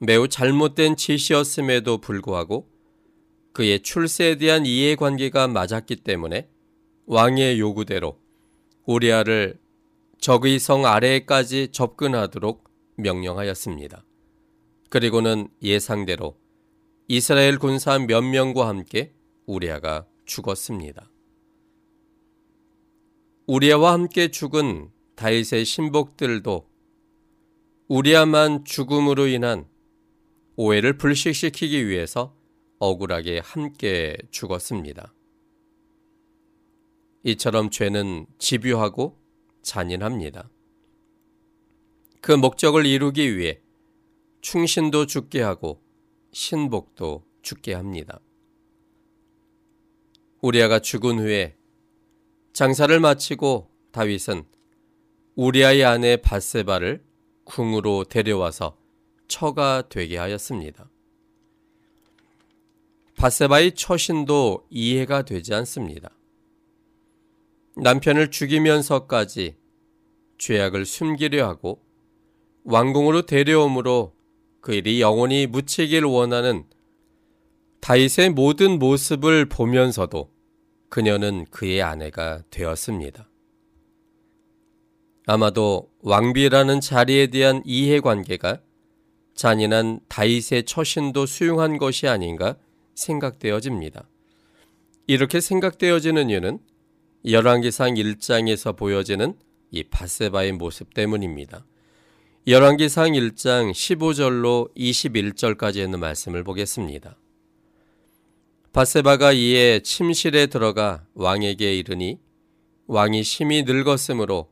매우 0.00 0.28
잘못된 0.28 0.96
지시였음에도 0.96 1.98
불구하고 1.98 2.68
그의 3.52 3.80
출세에 3.82 4.36
대한 4.36 4.64
이해관계가 4.64 5.48
맞았기 5.48 5.96
때문에 5.96 6.48
왕의 7.06 7.58
요구대로 7.58 8.20
우리아를 8.84 9.58
적의 10.20 10.58
성 10.58 10.86
아래에까지 10.86 11.68
접근하도록 11.72 12.64
명령하였습니다. 12.96 14.04
그리고는 14.90 15.48
예상대로 15.62 16.36
이스라엘 17.08 17.58
군사 17.58 17.98
몇 17.98 18.22
명과 18.22 18.68
함께 18.68 19.14
우리아가 19.46 20.06
죽었습니다. 20.24 21.10
우리아와 23.46 23.92
함께 23.94 24.28
죽은 24.28 24.90
다윗의 25.16 25.64
신복들도 25.64 26.68
우리아만 27.88 28.64
죽음으로 28.64 29.26
인한 29.26 29.66
오해를 30.60 30.98
불식시키기 30.98 31.86
위해서 31.86 32.34
억울하게 32.80 33.38
함께 33.38 34.16
죽었습니다. 34.32 35.14
이처럼 37.22 37.70
죄는 37.70 38.26
집요하고 38.38 39.16
잔인합니다. 39.62 40.50
그 42.20 42.32
목적을 42.32 42.86
이루기 42.86 43.38
위해 43.38 43.60
충신도 44.40 45.06
죽게 45.06 45.42
하고 45.42 45.80
신복도 46.32 47.24
죽게 47.42 47.74
합니다. 47.74 48.18
우리아가 50.40 50.80
죽은 50.80 51.20
후에 51.20 51.56
장사를 52.52 52.98
마치고 52.98 53.70
다윗은 53.92 54.42
우리아의 55.36 55.84
아내 55.84 56.16
바세바를 56.16 57.04
궁으로 57.44 58.02
데려와서 58.02 58.77
처가 59.28 59.84
되게 59.88 60.16
하였습니다. 60.16 60.90
바세바의 63.16 63.74
처신도 63.74 64.66
이해가 64.70 65.22
되지 65.22 65.54
않습니다. 65.54 66.10
남편을 67.76 68.30
죽이면서까지 68.30 69.56
죄악을 70.38 70.84
숨기려 70.84 71.46
하고 71.46 71.82
왕궁으로 72.64 73.22
데려옴으로 73.26 74.14
그 74.60 74.74
일이 74.74 75.00
영원히 75.00 75.46
묻히길 75.46 76.04
원하는 76.04 76.64
다윗의 77.80 78.30
모든 78.30 78.78
모습을 78.78 79.46
보면서도 79.46 80.30
그녀는 80.88 81.44
그의 81.50 81.82
아내가 81.82 82.42
되었습니다. 82.50 83.28
아마도 85.26 85.90
왕비라는 86.00 86.80
자리에 86.80 87.28
대한 87.28 87.62
이해관계가 87.64 88.60
잔인한 89.38 90.00
다윗의 90.08 90.64
처신도 90.64 91.24
수용한 91.26 91.78
것이 91.78 92.08
아닌가 92.08 92.56
생각되어집니다. 92.96 94.08
이렇게 95.06 95.40
생각되어지는 95.40 96.28
이유는 96.28 96.58
열왕기상 97.24 97.94
1장에서 97.94 98.76
보여지는 98.76 99.38
이 99.70 99.84
바세바의 99.84 100.52
모습 100.54 100.92
때문입니다. 100.92 101.64
열왕기상 102.48 103.12
1장 103.12 103.70
15절로 103.70 104.74
21절까지 104.74 105.76
있는 105.76 106.00
말씀을 106.00 106.42
보겠습니다. 106.42 107.16
바세바가 108.72 109.34
이에 109.34 109.78
침실에 109.80 110.46
들어가 110.46 111.06
왕에게 111.14 111.78
이르니 111.78 112.18
왕이 112.88 113.22
심히 113.22 113.62
늙었으므로 113.62 114.50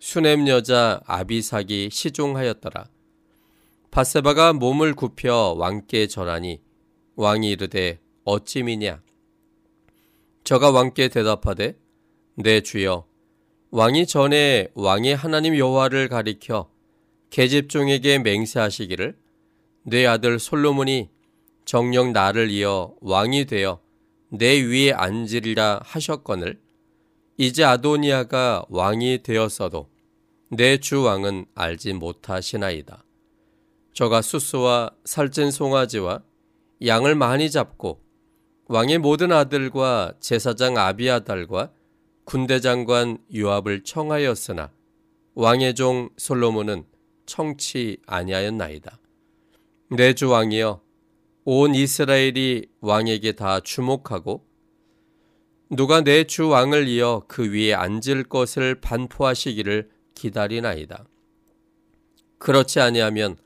수넴 0.00 0.48
여자 0.48 1.00
아비삭이 1.06 1.90
시종하였더라. 1.92 2.93
바세바가 3.94 4.54
몸을 4.54 4.94
굽혀 4.94 5.54
왕께 5.56 6.08
절하니 6.08 6.60
왕이 7.14 7.48
이르되 7.48 8.00
어찌 8.24 8.64
미냐 8.64 9.00
저가 10.42 10.72
왕께 10.72 11.06
대답하되 11.06 11.78
내 12.34 12.60
주여 12.60 13.06
왕이 13.70 14.08
전에 14.08 14.66
왕의 14.74 15.14
하나님 15.14 15.56
여호와를 15.56 16.08
가리켜 16.08 16.68
계집종에게 17.30 18.18
맹세하시기를 18.18 19.16
내 19.84 20.06
아들 20.06 20.40
솔로몬이 20.40 21.08
정령 21.64 22.12
나를 22.12 22.50
이어 22.50 22.96
왕이 23.00 23.44
되어 23.44 23.80
내 24.28 24.60
위에 24.60 24.90
앉으리라 24.90 25.82
하셨거늘 25.84 26.60
이제 27.36 27.62
아도니아가 27.62 28.64
왕이 28.70 29.22
되었어도 29.22 29.88
내 30.50 30.78
주 30.78 31.02
왕은 31.02 31.46
알지 31.54 31.92
못하시나이다. 31.92 33.04
저가 33.94 34.22
수수와 34.22 34.90
살찐 35.04 35.50
송아지와 35.50 36.22
양을 36.84 37.14
많이 37.14 37.50
잡고 37.50 38.00
왕의 38.66 38.98
모든 38.98 39.30
아들과 39.30 40.14
제사장 40.20 40.76
아비아달과 40.76 41.72
군대 42.24 42.58
장관 42.60 43.18
요압을 43.34 43.84
청하였으나 43.84 44.72
왕의 45.34 45.74
종 45.74 46.10
솔로몬은 46.16 46.84
청치 47.26 47.98
아니하였나이다. 48.06 48.98
내 49.90 50.12
주 50.14 50.28
왕이여 50.30 50.82
온 51.44 51.74
이스라엘이 51.74 52.66
왕에게 52.80 53.32
다 53.32 53.60
주목하고 53.60 54.44
누가 55.70 56.00
내 56.00 56.24
주 56.24 56.48
왕을 56.48 56.88
이어 56.88 57.24
그 57.28 57.52
위에 57.52 57.74
앉을 57.74 58.24
것을 58.24 58.80
반포하시기를 58.80 59.90
기다리나이다. 60.14 61.04
그렇지 62.38 62.80
아니하면 62.80 63.36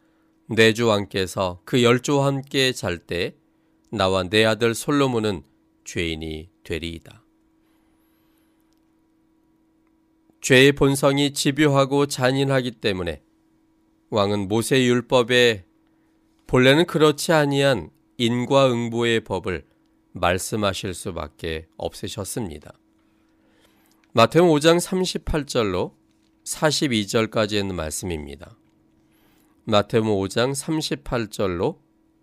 내주 0.51 0.87
왕께서 0.87 1.61
그 1.65 1.83
열조와 1.83 2.27
함께 2.27 2.73
잘 2.73 2.99
때 2.99 3.37
나와 3.91 4.23
내 4.23 4.45
아들 4.45 4.75
솔로몬은 4.75 5.43
죄인이 5.85 6.49
되리이다. 6.65 7.25
죄의 10.41 10.73
본성이 10.73 11.33
집요하고 11.33 12.07
잔인하기 12.07 12.73
때문에 12.73 13.23
왕은 14.11 14.49
모세 14.49 14.83
율법에 14.85 15.65
본래는 16.47 16.87
그렇지 16.87 17.33
아니한 17.33 17.91
인과응보의 18.17 19.25
법을 19.25 19.67
말씀하실 20.13 20.95
수밖에 20.95 21.67
없으셨습니다. 21.77 22.73
마태음 24.13 24.47
5장 24.47 24.81
38절로 24.81 25.93
42절까지 26.45 27.53
있는 27.53 27.77
말씀입니다. 27.77 28.58
마태음 29.71 30.05
5장 30.05 30.55
38절로 30.55 31.77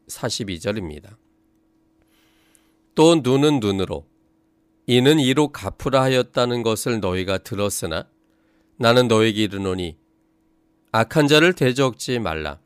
42절입니다. 0.08 1.16
또 2.96 3.18
눈은 3.18 3.60
눈으로 3.60 4.08
이는 4.88 5.20
이로 5.20 5.50
갚으라 5.50 6.02
하였다는 6.02 6.64
것을 6.64 7.02
너희가 7.02 7.38
들었으나 7.38 8.08
나는 8.78 9.08
너에게 9.08 9.44
이르노니 9.44 9.96
악한 10.92 11.28
자를 11.28 11.54
대적지 11.54 12.18
말라 12.18 12.60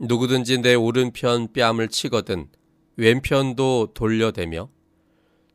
누구든지 0.00 0.58
내 0.58 0.74
오른편 0.74 1.52
뺨을 1.52 1.86
치거든 1.86 2.48
왼편도 2.96 3.92
돌려대며 3.94 4.68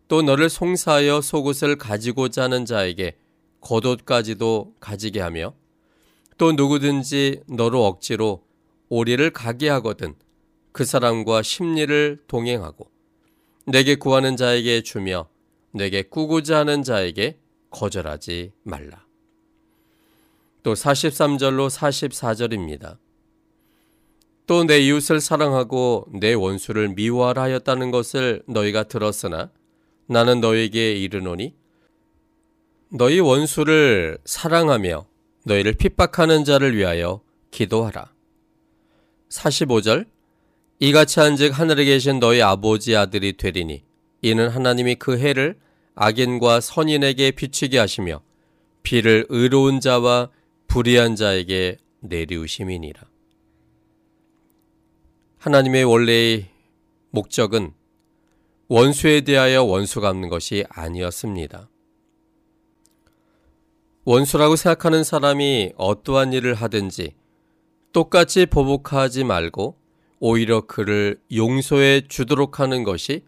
또 0.07 0.21
너를 0.21 0.49
송사하여 0.49 1.19
속옷을 1.19 1.75
가지고자 1.75 2.43
하는 2.43 2.63
자에게 2.63 3.17
겉옷까지도 3.59 4.75
가지게 4.79 5.19
하며 5.19 5.55
또 6.37 6.53
누구든지 6.53 7.41
너로 7.49 7.85
억지로 7.85 8.49
오리를 8.93 9.29
가게 9.31 9.69
하거든 9.69 10.15
그 10.73 10.83
사람과 10.83 11.43
심리를 11.43 12.19
동행하고 12.27 12.91
내게 13.65 13.95
구하는 13.95 14.35
자에게 14.35 14.81
주며 14.81 15.29
내게 15.71 16.01
꾸고자 16.01 16.59
하는 16.59 16.83
자에게 16.83 17.39
거절하지 17.69 18.51
말라. 18.63 19.05
또 20.61 20.73
43절로 20.73 21.69
44절입니다. 21.69 22.97
또 24.45 24.65
내 24.65 24.79
이웃을 24.79 25.21
사랑하고 25.21 26.07
내 26.11 26.33
원수를 26.33 26.89
미워하라 26.89 27.43
하였다는 27.43 27.91
것을 27.91 28.43
너희가 28.45 28.83
들었으나 28.83 29.51
나는 30.07 30.41
너에게 30.41 30.97
이르노니 30.97 31.55
너희 32.89 33.21
원수를 33.21 34.17
사랑하며 34.25 35.05
너희를 35.45 35.75
핍박하는 35.75 36.43
자를 36.43 36.75
위하여 36.75 37.21
기도하라. 37.51 38.10
45절 39.31 40.07
이같이 40.79 41.19
한즉 41.19 41.57
하늘에 41.57 41.85
계신 41.85 42.19
너희 42.19 42.41
아버지 42.41 42.95
아들이 42.95 43.33
되리니 43.33 43.83
이는 44.21 44.49
하나님이 44.49 44.95
그 44.95 45.17
해를 45.17 45.57
악인과 45.95 46.61
선인에게 46.61 47.31
비추게 47.31 47.77
하시며 47.77 48.21
비를 48.83 49.25
의로운 49.29 49.79
자와 49.79 50.29
불의한 50.67 51.15
자에게 51.15 51.77
내리우심이니라. 52.01 53.01
하나님의 55.37 55.83
원래의 55.83 56.49
목적은 57.11 57.73
원수에 58.67 59.21
대하여 59.21 59.63
원수 59.63 60.01
갚는 60.01 60.29
것이 60.29 60.65
아니었습니다. 60.69 61.69
원수라고 64.03 64.55
생각하는 64.55 65.03
사람이 65.03 65.73
어떠한 65.77 66.33
일을 66.33 66.55
하든지 66.55 67.13
똑같이 67.91 68.45
보복하지 68.45 69.23
말고 69.23 69.77
오히려 70.19 70.61
그를 70.61 71.19
용서해 71.33 72.07
주도록 72.07 72.59
하는 72.59 72.83
것이 72.83 73.23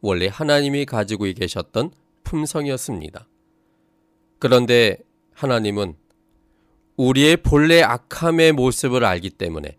원래 0.00 0.28
하나님이 0.30 0.86
가지고 0.86 1.24
계셨던 1.24 1.90
품성이었습니다. 2.24 3.26
그런데 4.38 4.98
하나님은 5.32 5.94
우리의 6.96 7.38
본래 7.38 7.82
악함의 7.82 8.52
모습을 8.52 9.04
알기 9.04 9.30
때문에 9.30 9.76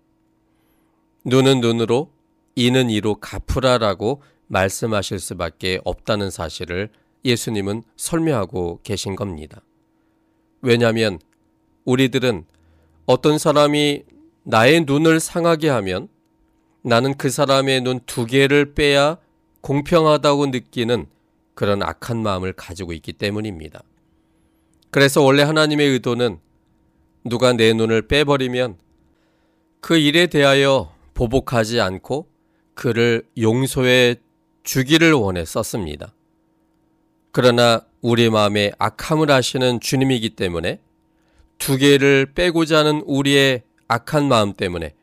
눈은 1.25 1.61
눈으로 1.61 2.11
이는 2.55 2.89
이로 2.89 3.15
갚으라라고 3.15 4.21
말씀하실 4.47 5.19
수밖에 5.19 5.79
없다는 5.83 6.29
사실을 6.29 6.89
예수님은 7.25 7.83
설명하고 7.95 8.79
계신 8.83 9.15
겁니다. 9.15 9.61
왜냐하면 10.61 11.19
우리들은 11.85 12.45
어떤 13.05 13.37
사람이 13.37 14.03
나의 14.49 14.85
눈을 14.85 15.19
상하게 15.19 15.67
하면 15.67 16.07
나는 16.81 17.15
그 17.15 17.29
사람의 17.29 17.81
눈 17.81 17.99
두 18.05 18.25
개를 18.25 18.73
빼야 18.73 19.17
공평하다고 19.59 20.47
느끼는 20.47 21.07
그런 21.53 21.83
악한 21.83 22.23
마음을 22.23 22.53
가지고 22.53 22.93
있기 22.93 23.11
때문입니다. 23.11 23.83
그래서 24.89 25.21
원래 25.21 25.43
하나님의 25.43 25.89
의도는 25.89 26.39
누가 27.25 27.51
내 27.51 27.73
눈을 27.73 28.07
빼버리면 28.07 28.77
그 29.81 29.97
일에 29.97 30.27
대하여 30.27 30.95
보복하지 31.13 31.81
않고 31.81 32.29
그를 32.73 33.27
용서해 33.37 34.15
주기를 34.63 35.11
원했었습니다. 35.11 36.13
그러나 37.33 37.85
우리 38.01 38.29
마음에 38.29 38.71
악함을 38.79 39.29
하시는 39.29 39.81
주님이기 39.81 40.31
때문에 40.37 40.79
두 41.57 41.75
개를 41.75 42.31
빼고자 42.33 42.77
하는 42.77 43.01
우리의 43.05 43.63
악한 43.87 44.27
마음 44.27 44.53
때문에 44.53 44.93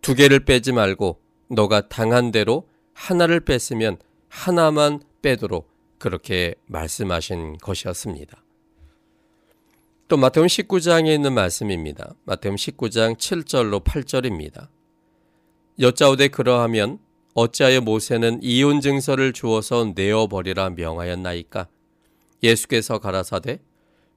두 0.00 0.14
개를 0.14 0.44
빼지 0.44 0.72
말고 0.72 1.20
너가 1.50 1.88
당한 1.88 2.32
대로 2.32 2.68
하나를 2.94 3.40
뺐으면 3.40 3.98
하나만 4.28 5.00
빼도록 5.22 5.70
그렇게 5.98 6.54
말씀하신 6.66 7.58
것이었습니다. 7.58 8.42
또 10.08 10.16
마태음 10.16 10.46
19장에 10.46 11.14
있는 11.14 11.34
말씀입니다. 11.34 12.14
마태음 12.24 12.56
19장 12.56 13.16
7절로 13.16 13.84
8절입니다. 13.84 14.68
여짜오되 15.78 16.28
그러하면 16.28 16.98
어찌하여 17.34 17.82
모세는 17.82 18.40
이혼 18.42 18.80
증서를 18.80 19.32
주어서 19.32 19.92
내어 19.94 20.26
버리라 20.26 20.70
명하였나이까? 20.70 21.68
예수께서 22.42 22.98
가라사대 22.98 23.60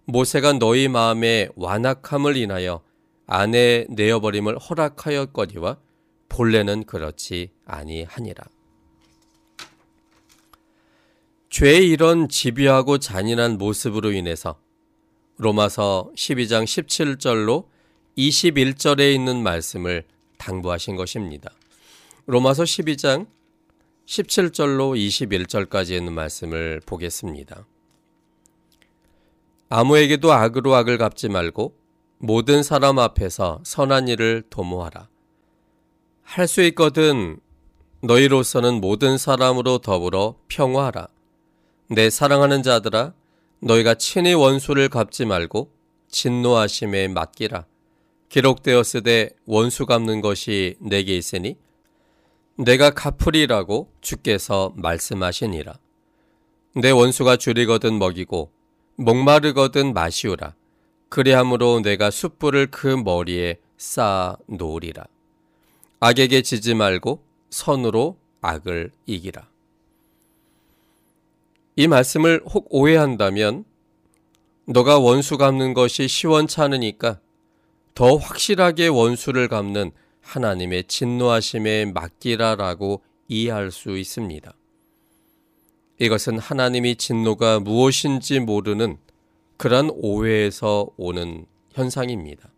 모세가 0.06 0.54
너희 0.54 0.88
마음에 0.88 1.50
완악함을 1.56 2.38
인하여 2.38 2.82
아내 3.28 3.86
내어버림을 3.90 4.58
허락하였거니와 4.58 5.78
본래는 6.30 6.86
그렇지 6.86 7.50
아니하니라. 7.66 8.44
죄의 11.50 11.90
이런 11.90 12.30
집요하고 12.30 12.98
잔인한 12.98 13.58
모습으로 13.58 14.14
인해서 14.14 14.58
로마서 15.38 16.12
12장 16.16 16.64
17절로 16.64 17.66
21절에 18.18 19.14
있는 19.14 19.44
말씀을 19.44 20.06
당부하신 20.38 20.96
것입니다. 20.96 21.52
로마서 22.26 22.64
12장 22.64 23.28
17절로 24.06 24.96
21절까지 24.96 25.92
있는 25.92 26.14
말씀을 26.14 26.82
보겠습니다. 26.86 27.66
아무에게도 29.70 30.32
악으로 30.32 30.76
악을 30.76 30.98
갚지 30.98 31.30
말고 31.30 31.81
모든 32.24 32.62
사람 32.62 33.00
앞에서 33.00 33.62
선한 33.64 34.08
일을 34.08 34.44
도모하라. 34.52 35.10
할 36.22 36.48
수 36.48 36.62
있거든 36.62 37.40
너희로서는 38.04 38.76
모든 38.80 39.18
사람으로 39.18 39.80
더불어 39.80 40.36
평화하라. 40.48 41.08
내 41.90 42.12
사랑하는 42.12 42.62
자들아 42.62 43.14
너희가 43.60 43.96
친히 43.96 44.36
원수를 44.36 44.88
갚지 44.90 45.26
말고 45.26 45.72
진노하심에 46.10 47.08
맡기라. 47.08 47.66
기록되었으되 48.30 49.32
원수 49.48 49.88
갚는 49.88 50.22
것이 50.22 50.76
내게 50.80 51.18
있으니 51.18 51.58
내가 52.56 52.92
갚으리라고 52.92 53.92
주께서 54.00 54.74
말씀하시니라. 54.76 55.74
내 56.76 56.92
원수가 56.92 57.38
줄이거든 57.38 57.98
먹이고 57.98 58.52
목마르거든 58.98 59.94
마시우라. 59.96 60.54
그리함으로 61.12 61.82
내가 61.82 62.10
숯불을 62.10 62.68
그 62.72 62.88
머리에 62.88 63.58
쌓아 63.78 64.38
놓으리라. 64.48 65.04
악에게 66.00 66.42
지지 66.42 66.74
말고 66.74 67.22
선으로 67.50 68.18
악을 68.40 68.92
이기라. 69.08 69.46
이 71.76 71.88
말씀을 71.90 72.42
혹 72.46 72.68
오해한다면 72.70 73.66
너가 74.66 75.00
원수 75.00 75.38
갚는 75.38 75.74
것이 75.74 76.08
시원찮으니까 76.08 77.20
더 77.94 78.16
확실하게 78.16 78.88
원수를 78.88 79.50
갚는 79.50 79.92
하나님의 80.22 80.86
진노하심에 80.86 81.92
맡기라라고 81.92 83.02
이해할 83.28 83.72
수 83.72 83.98
있습니다. 83.98 84.54
이것은 86.00 86.40
하나님이 86.40 86.96
진노가 86.96 87.60
무엇인지 87.60 88.40
모르는 88.40 88.98
그러한 89.62 89.92
오해에서 89.94 90.88
오는 90.98 91.46
현상입니다. 91.74 92.50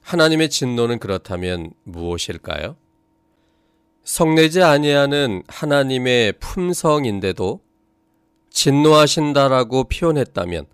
하나님의 0.00 0.48
진노는 0.48 1.00
그렇다면 1.00 1.72
무엇일까요? 1.82 2.76
성내지 4.04 4.62
아니하는 4.62 5.42
하나님의 5.48 6.34
품성인데도 6.38 7.60
진노하신다라고 8.50 9.88
표현했다면 9.88 10.66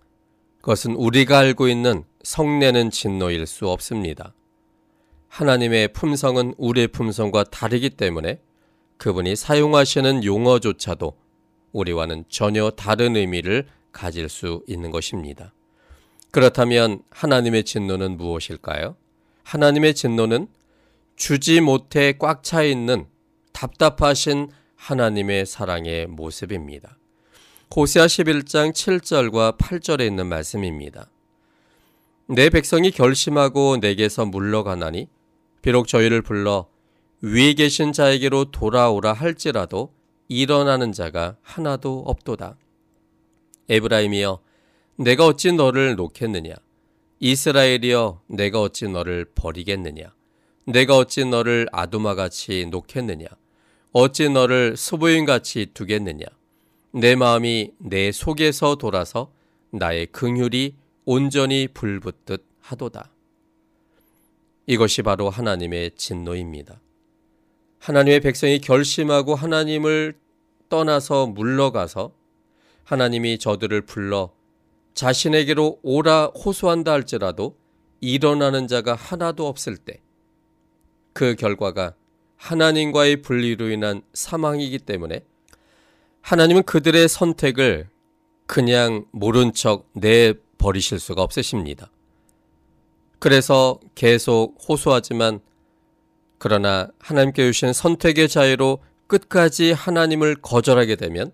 그것은 0.57 0.93
우리가 0.93 1.39
알고 1.39 1.67
있는 1.67 2.03
성내는 2.21 2.91
진노일 2.91 3.47
수 3.47 3.67
없습니다. 3.67 4.35
하나님의 5.27 5.87
품성은 5.93 6.53
우리의 6.59 6.89
품성과 6.89 7.45
다르기 7.45 7.89
때문에 7.89 8.39
그분이 8.97 9.35
사용하시는 9.35 10.23
용어조차도 10.23 11.17
우리와는 11.71 12.25
전혀 12.29 12.69
다른 12.69 13.15
의미를 13.15 13.65
가질 13.91 14.29
수 14.29 14.63
있는 14.67 14.91
것입니다. 14.91 15.53
그렇다면 16.31 17.01
하나님의 17.09 17.63
진노는 17.65 18.17
무엇일까요? 18.17 18.95
하나님의 19.43 19.95
진노는 19.95 20.47
주지 21.15 21.61
못해 21.61 22.13
꽉 22.17 22.43
차 22.43 22.63
있는 22.63 23.05
답답하신 23.51 24.49
하나님의 24.75 25.45
사랑의 25.45 26.07
모습입니다. 26.07 26.97
호세아 27.75 28.05
11장 28.05 28.73
7절과 28.73 29.57
8절에 29.57 30.05
있는 30.05 30.27
말씀입니다. 30.27 31.09
내 32.27 32.49
백성이 32.49 32.91
결심하고 32.91 33.77
내게서 33.77 34.25
물러가나니 34.25 35.07
비록 35.61 35.87
저희를 35.87 36.21
불러 36.21 36.67
위에 37.21 37.53
계신 37.53 37.93
자에게로 37.93 38.51
돌아오라 38.51 39.13
할지라도 39.13 39.93
일어나는 40.27 40.91
자가 40.91 41.37
하나도 41.43 42.03
없도다. 42.07 42.57
에브라임이여 43.71 44.39
내가 44.97 45.25
어찌 45.25 45.51
너를 45.51 45.95
놓겠느냐 45.95 46.53
이스라엘이여 47.19 48.21
내가 48.27 48.61
어찌 48.61 48.87
너를 48.87 49.25
버리겠느냐 49.33 50.13
내가 50.65 50.97
어찌 50.97 51.25
너를 51.25 51.67
아두마같이 51.71 52.67
놓겠느냐 52.69 53.27
어찌 53.93 54.29
너를 54.29 54.75
수부인같이 54.77 55.67
두겠느냐 55.73 56.25
내 56.93 57.15
마음이 57.15 57.71
내 57.77 58.11
속에서 58.11 58.75
돌아서 58.75 59.31
나의 59.71 60.07
긍휼이 60.07 60.75
온전히 61.05 61.67
불붙듯 61.73 62.45
하도다. 62.59 63.11
이것이 64.67 65.01
바로 65.01 65.29
하나님의 65.29 65.91
진노입니다. 65.95 66.81
하나님의 67.79 68.19
백성이 68.19 68.59
결심하고 68.59 69.35
하나님을 69.35 70.15
떠나서 70.69 71.27
물러가서 71.27 72.11
하나님이 72.83 73.39
저들을 73.39 73.81
불러 73.81 74.31
자신에게로 74.93 75.79
오라 75.83 76.25
호소한다 76.27 76.91
할지라도 76.91 77.57
일어나는 78.01 78.67
자가 78.67 78.95
하나도 78.95 79.47
없을 79.47 79.77
때 79.77 80.01
그 81.13 81.35
결과가 81.35 81.93
하나님과의 82.37 83.21
분리로 83.21 83.69
인한 83.69 84.01
사망이기 84.13 84.79
때문에 84.79 85.23
하나님은 86.21 86.63
그들의 86.63 87.07
선택을 87.07 87.89
그냥 88.47 89.05
모른 89.11 89.53
척 89.53 89.87
내버리실 89.93 90.99
수가 90.99 91.21
없으십니다. 91.21 91.89
그래서 93.19 93.79
계속 93.93 94.57
호소하지만 94.67 95.39
그러나 96.37 96.89
하나님께 96.99 97.43
주신 97.51 97.71
선택의 97.71 98.27
자유로 98.27 98.79
끝까지 99.07 99.71
하나님을 99.73 100.37
거절하게 100.41 100.95
되면 100.95 101.31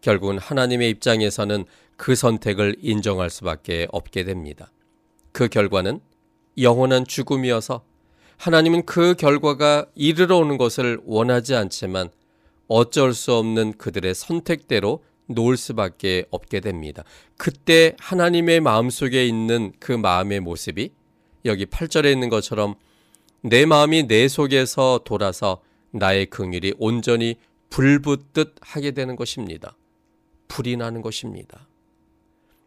결국은 0.00 0.38
하나님의 0.38 0.90
입장에서는 0.90 1.64
그 1.96 2.14
선택을 2.14 2.76
인정할 2.80 3.30
수밖에 3.30 3.86
없게 3.90 4.24
됩니다. 4.24 4.70
그 5.32 5.48
결과는 5.48 6.00
영원한 6.58 7.06
죽음이어서 7.06 7.84
하나님은 8.36 8.86
그 8.86 9.14
결과가 9.14 9.86
이르러 9.94 10.38
오는 10.38 10.56
것을 10.56 11.00
원하지 11.04 11.54
않지만 11.54 12.08
어쩔 12.68 13.12
수 13.12 13.34
없는 13.34 13.74
그들의 13.76 14.14
선택대로 14.14 15.04
놓을 15.26 15.56
수밖에 15.56 16.24
없게 16.30 16.60
됩니다. 16.60 17.04
그때 17.36 17.94
하나님의 17.98 18.60
마음속에 18.60 19.26
있는 19.26 19.72
그 19.78 19.92
마음의 19.92 20.40
모습이 20.40 20.90
여기 21.44 21.66
8절에 21.66 22.12
있는 22.12 22.28
것처럼 22.28 22.74
내 23.42 23.66
마음이 23.66 24.06
내 24.06 24.28
속에서 24.28 25.00
돌아서 25.04 25.60
나의 25.92 26.26
긍휼이 26.26 26.74
온전히 26.78 27.36
불붙듯 27.70 28.56
하게 28.60 28.90
되는 28.92 29.16
것입니다. 29.16 29.76
불이 30.50 30.76
나는 30.76 31.00
것입니다. 31.00 31.68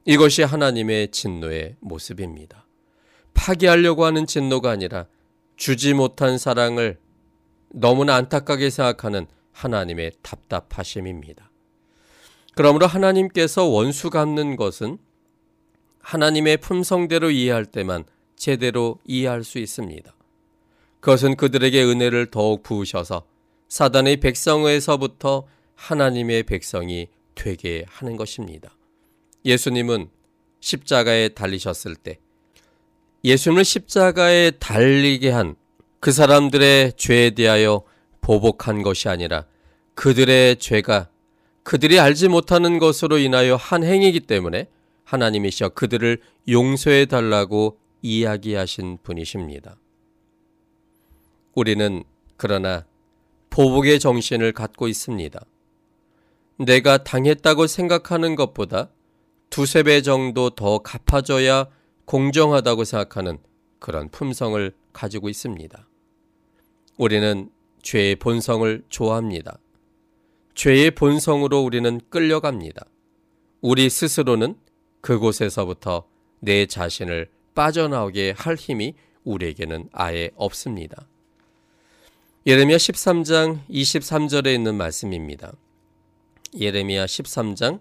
이것이 0.06 0.42
하나님의 0.42 1.10
진노의 1.10 1.76
모습입니다. 1.82 2.66
파괴하려고 3.34 4.06
하는 4.06 4.26
진노가 4.26 4.72
아니라 4.72 5.06
주지 5.58 5.94
못한 5.94 6.38
사랑을 6.38 6.98
너무나 7.70 8.16
안타깝게 8.16 8.70
생각하는 8.70 9.28
하나님의 9.52 10.14
답답하심입니다. 10.22 11.52
그러므로 12.56 12.88
하나님께서 12.88 13.66
원수 13.66 14.10
갚는 14.10 14.56
것은 14.56 14.98
하나님의 16.00 16.58
품성대로 16.58 17.32
이해할 17.32 17.66
때만 17.66 18.06
제대로 18.36 19.00
이해할 19.06 19.44
수 19.44 19.60
있습니다. 19.60 20.14
그것은 21.00 21.36
그들에게 21.36 21.84
은혜를 21.84 22.32
더욱 22.32 22.64
부으셔서 22.64 23.26
사단의 23.68 24.18
백성에서부터 24.18 25.48
하나님의 25.76 26.44
백성이 26.44 27.10
되게 27.36 27.86
하는 27.88 28.18
것입니다. 28.18 28.76
예수님은 29.46 30.10
십자가에 30.60 31.30
달리셨을 31.30 31.96
때 31.96 32.20
예수님을 33.24 33.64
십자가에 33.66 34.52
달리게 34.52 35.32
한 35.32 35.56
그 36.04 36.12
사람들의 36.12 36.96
죄에 36.98 37.30
대하여 37.30 37.82
보복한 38.20 38.84
것이 38.84 39.08
아니라 39.08 39.46
그들의 39.94 40.58
죄가 40.58 41.10
그들이 41.64 41.98
알지 41.98 42.28
못하는 42.28 42.78
것으로 42.78 43.18
인하여 43.20 43.56
한 43.56 43.86
행위이기 43.86 44.20
때문에 44.20 44.68
하나님이셔 45.06 45.70
그들을 45.70 46.22
용서해 46.50 47.06
달라고 47.06 47.80
이야기하신 48.02 48.98
분이십니다. 49.02 49.78
우리는 51.56 52.04
그러나 52.36 52.86
보복의 53.50 54.02
정신을 54.02 54.52
갖고 54.52 54.90
있습니다. 54.90 55.40
내가 56.58 57.04
당했다고 57.04 57.68
생각하는 57.68 58.36
것보다 58.36 58.90
두세 59.50 59.84
배 59.84 60.02
정도 60.02 60.50
더 60.50 60.80
갚아줘야 60.80 61.68
공정하다고 62.06 62.84
생각하는 62.84 63.38
그런 63.80 64.10
품성을 64.10 64.74
가지고 64.94 65.30
있습니다. 65.30 65.88
우리는 66.98 67.50
죄의 67.82 68.16
본성을 68.16 68.84
좋아합니다. 68.90 69.58
죄의 70.56 70.92
본성으로 70.92 71.62
우리는 71.62 72.00
끌려갑니다. 72.10 72.86
우리 73.62 73.90
스스로는 73.90 74.56
그곳에서부터 75.02 76.06
내 76.40 76.66
자신을 76.66 77.30
빠져나오게 77.56 78.36
할 78.38 78.56
힘이 78.56 78.94
우리에게는 79.24 79.90
아예 79.92 80.32
없습니다. 80.36 81.08
예레미야 82.46 82.78
13장 82.78 83.66
23절에 83.70 84.54
있는 84.54 84.76
말씀입니다. 84.76 85.54
예레미야 86.60 87.06
13장 87.06 87.80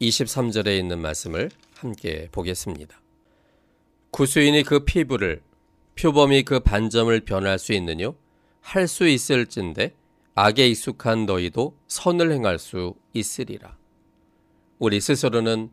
23절에 0.00 0.78
있는 0.78 0.98
말씀을 1.00 1.50
함께 1.76 2.28
보겠습니다. 2.32 3.00
구수인이 4.10 4.62
그 4.64 4.84
피부를 4.84 5.42
표범이 5.98 6.42
그 6.42 6.60
반점을 6.60 7.18
변할 7.20 7.58
수 7.58 7.72
있느뇨? 7.72 8.14
할 8.60 8.86
수 8.86 9.08
있을진데 9.08 9.94
악에 10.34 10.68
익숙한 10.68 11.26
너희도 11.26 11.76
선을 11.88 12.32
행할 12.32 12.58
수 12.58 12.94
있으리라. 13.12 13.76
우리 14.78 15.00
스스로는 15.00 15.70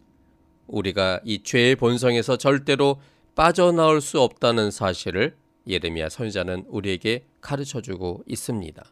우리가 0.68 1.22
이 1.24 1.44
죄의 1.44 1.76
본성에서 1.76 2.38
절대로 2.38 3.00
빠져나올 3.36 4.02
수 4.02 4.22
없다는 4.22 4.72
사실을 4.72 5.36
예레미야 5.68 6.10
선지자는 6.10 6.66
우리에게 6.68 7.26
가르쳐 7.42 7.82
주고 7.82 8.24
있습니다. 8.26 8.84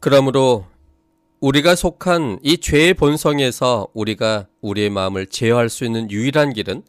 그러므로 0.00 0.66
우리가 1.42 1.74
속한 1.74 2.38
이 2.44 2.58
죄의 2.58 2.94
본성에서 2.94 3.88
우리가 3.94 4.46
우리의 4.60 4.90
마음을 4.90 5.26
제어할 5.26 5.70
수 5.70 5.84
있는 5.84 6.08
유일한 6.08 6.52
길은 6.52 6.84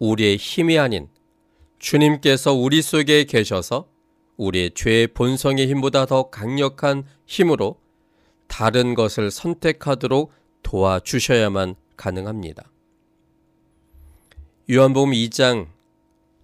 우리의 0.00 0.36
힘이 0.36 0.80
아닌 0.80 1.08
주님께서 1.78 2.54
우리 2.54 2.82
속에 2.82 3.22
계셔서 3.22 3.88
우리의 4.36 4.72
죄의 4.74 5.06
본성의 5.14 5.68
힘보다 5.68 6.06
더 6.06 6.28
강력한 6.28 7.04
힘으로 7.24 7.78
다른 8.48 8.96
것을 8.96 9.30
선택하도록 9.30 10.32
도와주셔야만 10.64 11.76
가능합니다. 11.96 12.72
요한복음 14.68 15.12
2장 15.12 15.68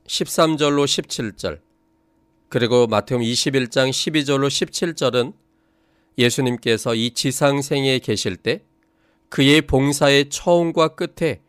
13절로 0.07 0.85
17절 0.85 1.61
그리고 2.49 2.87
마태음 2.87 3.23
21장 3.23 3.91
12절로 3.91 4.47
17절은 4.47 5.44
예수님께서 6.19 6.95
이 6.95 7.11
지상생에 7.13 7.99
계실 7.99 8.37
때 8.37 8.63
그의 9.29 9.63
봉사의 9.63 10.31
처음과 10.31 10.89
끝에 10.89 11.41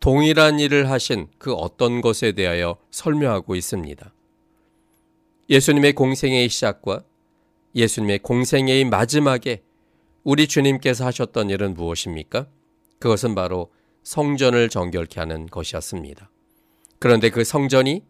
동일한 0.00 0.58
일을 0.58 0.90
하신 0.90 1.28
그 1.38 1.52
어떤 1.54 2.00
것에 2.00 2.32
대하여 2.32 2.76
설명하고 2.90 3.54
있습니다. 3.54 4.12
예수님의 5.50 5.92
공생의 5.94 6.48
시작과 6.48 7.04
예수님의 7.74 8.20
공생의 8.20 8.84
마지막에 8.84 9.62
우리 10.24 10.46
주님께서 10.46 11.06
하셨던 11.06 11.50
일은 11.50 11.74
무엇입니까? 11.74 12.46
그것은 12.98 13.34
바로 13.34 13.70
성전을 14.02 14.68
정결케 14.68 15.20
하는 15.20 15.46
것이었습니다. 15.46 16.30
그런데 16.98 17.30
그 17.30 17.44
성전이 17.44 18.02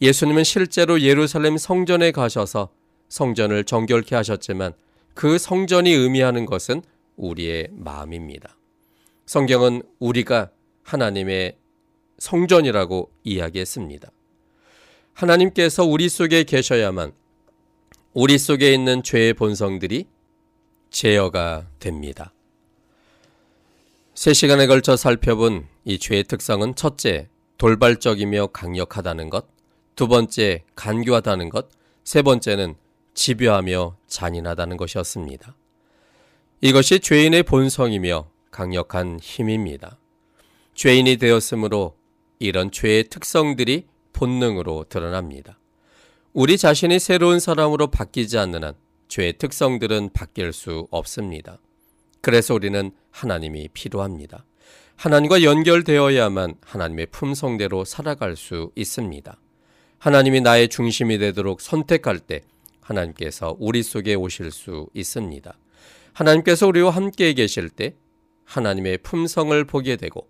예수님은 0.00 0.44
실제로 0.44 1.00
예루살렘 1.00 1.56
성전에 1.56 2.10
가셔서 2.10 2.70
성전을 3.08 3.64
정결케 3.64 4.14
하셨지만 4.16 4.72
그 5.14 5.38
성전이 5.38 5.90
의미하는 5.90 6.44
것은 6.44 6.82
우리의 7.16 7.68
마음입니다. 7.72 8.56
성경은 9.26 9.82
우리가 10.00 10.50
하나님의 10.82 11.56
성전이라고 12.18 13.10
이야기했습니다. 13.22 14.10
하나님께서 15.14 15.84
우리 15.84 16.08
속에 16.08 16.44
계셔야만 16.44 17.12
우리 18.12 18.38
속에 18.38 18.72
있는 18.72 19.02
죄의 19.02 19.34
본성들이 19.34 20.06
제어가 20.90 21.68
됩니다. 21.78 22.32
세 24.14 24.32
시간에 24.32 24.66
걸쳐 24.66 24.96
살펴본 24.96 25.66
이 25.84 25.98
죄의 25.98 26.24
특성은 26.24 26.76
첫째, 26.76 27.28
돌발적이며 27.58 28.48
강력하다는 28.48 29.30
것, 29.30 29.46
두 29.96 30.06
번째, 30.06 30.62
간교하다는 30.76 31.48
것, 31.48 31.68
세 32.04 32.22
번째는 32.22 32.76
집요하며 33.14 33.96
잔인하다는 34.06 34.76
것이었습니다. 34.76 35.56
이것이 36.60 37.00
죄인의 37.00 37.44
본성이며 37.44 38.28
강력한 38.50 39.18
힘입니다. 39.20 39.98
죄인이 40.74 41.16
되었으므로 41.16 41.96
이런 42.38 42.70
죄의 42.70 43.04
특성들이 43.04 43.86
본능으로 44.12 44.86
드러납니다. 44.88 45.58
우리 46.32 46.58
자신이 46.58 46.98
새로운 46.98 47.38
사람으로 47.38 47.88
바뀌지 47.88 48.38
않는 48.38 48.64
한 48.64 48.74
죄의 49.08 49.34
특성들은 49.34 50.10
바뀔 50.12 50.52
수 50.52 50.88
없습니다. 50.90 51.58
그래서 52.20 52.54
우리는 52.54 52.90
하나님이 53.10 53.68
필요합니다. 53.72 54.44
하나님과 54.96 55.42
연결되어야만 55.42 56.54
하나님의 56.62 57.06
품성대로 57.06 57.84
살아갈 57.84 58.36
수 58.36 58.70
있습니다. 58.74 59.38
하나님이 59.98 60.40
나의 60.40 60.68
중심이 60.68 61.18
되도록 61.18 61.60
선택할 61.60 62.18
때 62.20 62.42
하나님께서 62.84 63.56
우리 63.58 63.82
속에 63.82 64.14
오실 64.14 64.50
수 64.50 64.88
있습니다. 64.94 65.58
하나님께서 66.12 66.66
우리와 66.68 66.90
함께 66.90 67.32
계실 67.32 67.68
때 67.68 67.96
하나님의 68.44 68.98
품성을 68.98 69.64
보게 69.64 69.96
되고 69.96 70.28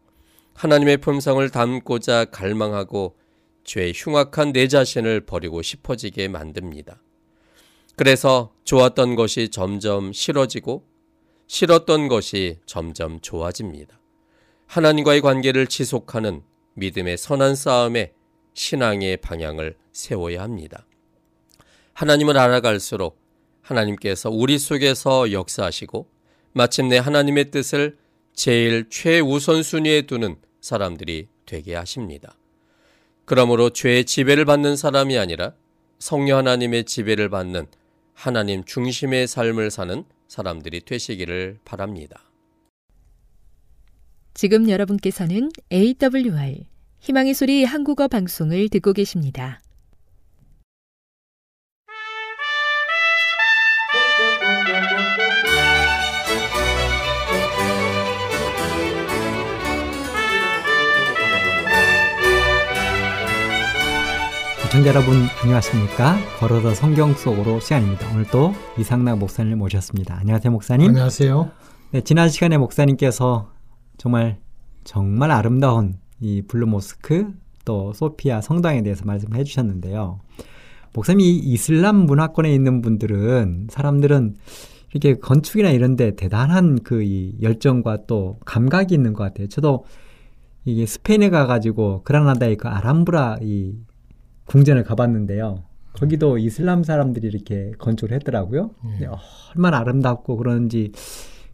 하나님의 0.55 0.99
품성을 0.99 1.49
담고자 1.51 2.27
갈망하고 2.27 3.17
죄의 3.65 3.93
흉악한 3.95 4.53
내 4.53 4.69
자신을 4.69 5.23
버리고 5.27 5.63
싶어지게 5.63 6.29
만듭니다. 6.29 7.03
그래서 7.97 8.53
좋았던 8.65 9.17
것이 9.17 9.49
점점 9.49 10.13
싫어지고 10.13 10.87
싫었던 11.47 12.09
것이 12.09 12.59
점점 12.67 13.21
좋아집니다. 13.21 14.01
하나님과의 14.67 15.21
관계를 15.21 15.67
지속하는 15.67 16.43
믿음의 16.75 17.17
선한 17.19 17.55
싸움에 17.55 18.13
신앙의 18.55 19.19
방향을 19.19 19.77
세워야 19.93 20.43
합니다. 20.43 20.87
하나님을 21.95 22.37
알아갈수록 22.37 23.19
하나님께서 23.63 24.31
우리 24.31 24.59
속에서 24.59 25.33
역사하시고 25.33 26.09
마침내 26.53 26.99
하나님의 26.99 27.51
뜻을 27.51 27.97
제일 28.35 28.89
최우선순위에 28.91 30.03
두는 30.03 30.37
사람들이 30.61 31.29
되게 31.47 31.75
하십니다. 31.75 32.37
그러므로 33.25 33.71
죄의 33.71 34.05
지배를 34.05 34.45
받는 34.45 34.77
사람이 34.77 35.17
아니라 35.17 35.55
성령 35.99 36.39
하나님의 36.39 36.85
지배를 36.85 37.31
받는 37.31 37.67
하나님 38.13 38.65
중심의 38.65 39.27
삶을 39.27 39.71
사는 39.71 40.05
사람들이 40.29 40.81
되시기를 40.81 41.59
바랍니다. 41.65 42.21
지금 44.35 44.69
여러분께서는 44.69 45.51
AWR 45.73 46.67
희망의 47.01 47.35
소리 47.35 47.65
한국어 47.65 48.09
방송을 48.09 48.69
듣고 48.69 48.93
계십니다. 48.93 49.61
시청자 64.75 64.91
여러분 64.91 65.15
안녕하십니까? 65.43 66.17
걸어서 66.41 66.75
성경 66.75 67.15
속으로 67.15 67.61
시간입니다. 67.61 68.11
오늘 68.13 68.25
또 68.33 68.53
이상락 68.77 69.19
목사님을 69.19 69.57
모셨습니다. 69.57 70.19
안녕하세요 70.19 70.51
목사님. 70.51 70.89
안녕하세요. 70.89 71.51
네, 71.93 72.01
지난 72.01 72.29
시간에 72.29 72.59
목사님께서 72.59 73.53
정말 73.99 74.39
정말 74.83 75.31
아름다운 75.31 75.95
이 76.19 76.43
블루 76.43 76.67
모스크 76.67 77.29
또 77.65 77.93
소피아 77.93 78.41
성당에 78.41 78.83
대해서 78.83 79.05
말씀을 79.05 79.39
해주셨는데요. 79.39 80.19
목사님 80.95 81.21
이 81.21 81.37
이슬람 81.39 81.97
문화권에 81.97 82.53
있는 82.55 82.81
분들은 82.81 83.67
사람들은 83.71 84.37
이렇게 84.91 85.15
건축이나 85.19 85.71
이런데 85.71 86.15
대단한 86.15 86.79
그 86.83 87.03
이 87.03 87.35
열정과 87.43 88.07
또 88.07 88.39
감각이 88.45 88.95
있는 88.95 89.13
것 89.13 89.25
같아요. 89.25 89.49
저도 89.49 89.85
이게 90.65 90.87
스페인에 90.87 91.31
가가지고 91.31 92.03
그라나다의 92.05 92.57
그 92.57 92.69
아람브라 92.69 93.39
이 93.43 93.75
궁전을 94.47 94.85
가봤는데요. 94.85 95.65
거기도 95.95 96.39
이슬람 96.39 96.83
사람들이 96.83 97.27
이렇게 97.27 97.73
건축을 97.79 98.15
했더라고요. 98.15 98.71
예. 99.01 99.09
얼마나 99.55 99.79
아름답고 99.79 100.37
그런지 100.37 100.93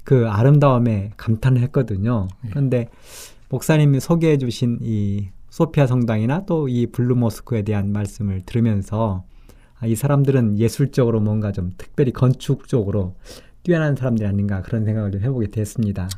그 0.05 0.29
아름다움에 0.29 1.11
감탄을 1.17 1.61
했거든요. 1.63 2.29
예. 2.45 2.49
그런데 2.51 2.89
목사님이 3.49 4.01
소개해 4.01 4.39
주신 4.39 4.79
이 4.83 5.29
소피아 5.51 5.87
성당이나 5.87 6.47
또 6.47 6.69
이 6.69 6.87
블루 6.87 7.17
모스크에 7.17 7.63
대한 7.63 7.93
말씀을 7.93 8.43
들으면서 8.47 9.25
아, 9.79 9.87
이 9.87 9.95
사람들은 9.97 10.59
예술적으로 10.59 11.21
뭔가 11.21 11.53
좀 11.53 11.73
특별히 11.79 12.13
건축적으로 12.13 13.15
뛰어난 13.63 13.97
사람들이 13.97 14.27
아닌가 14.27 14.63
그런 14.63 14.85
생각을 14.85 15.11
좀 15.13 15.21
해보게 15.23 15.49
됐습니다. 15.49 16.09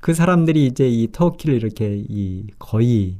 그 0.00 0.14
사람들이 0.14 0.66
이제 0.66 0.88
이 0.88 1.10
터키를 1.12 1.54
이렇게 1.54 1.96
이 2.08 2.46
거의 2.58 3.18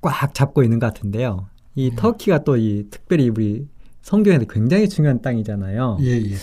꽉 0.00 0.34
잡고 0.34 0.62
있는 0.62 0.78
것 0.78 0.86
같은데요. 0.86 1.46
이 1.74 1.90
예. 1.92 1.96
터키가 1.96 2.44
또 2.44 2.56
이 2.56 2.86
특별히 2.90 3.28
우리 3.28 3.66
성경에도 4.02 4.46
굉장히 4.46 4.88
중요한 4.88 5.22
땅이잖아요. 5.22 5.98
예, 6.02 6.06
예. 6.06 6.34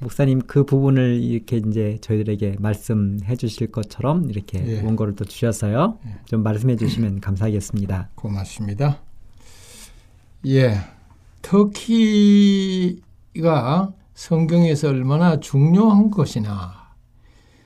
목사님 0.00 0.40
그 0.46 0.64
부분을 0.64 1.22
이렇게 1.22 1.56
이제 1.58 1.98
저희들에게 2.00 2.56
말씀해 2.58 3.36
주실 3.36 3.70
것처럼 3.72 4.30
이렇게 4.30 4.64
예. 4.66 4.82
원고를 4.82 5.16
또 5.16 5.24
주셔서요. 5.24 5.98
예. 6.06 6.20
좀 6.24 6.42
말씀해 6.42 6.76
주시면 6.76 7.20
감사하겠습니다. 7.20 8.10
고맙습니다. 8.14 9.02
예. 10.46 10.78
터키가 11.42 13.02
성경에서 14.14 14.88
얼마나 14.88 15.40
중요한 15.40 16.10
것이나 16.10 16.88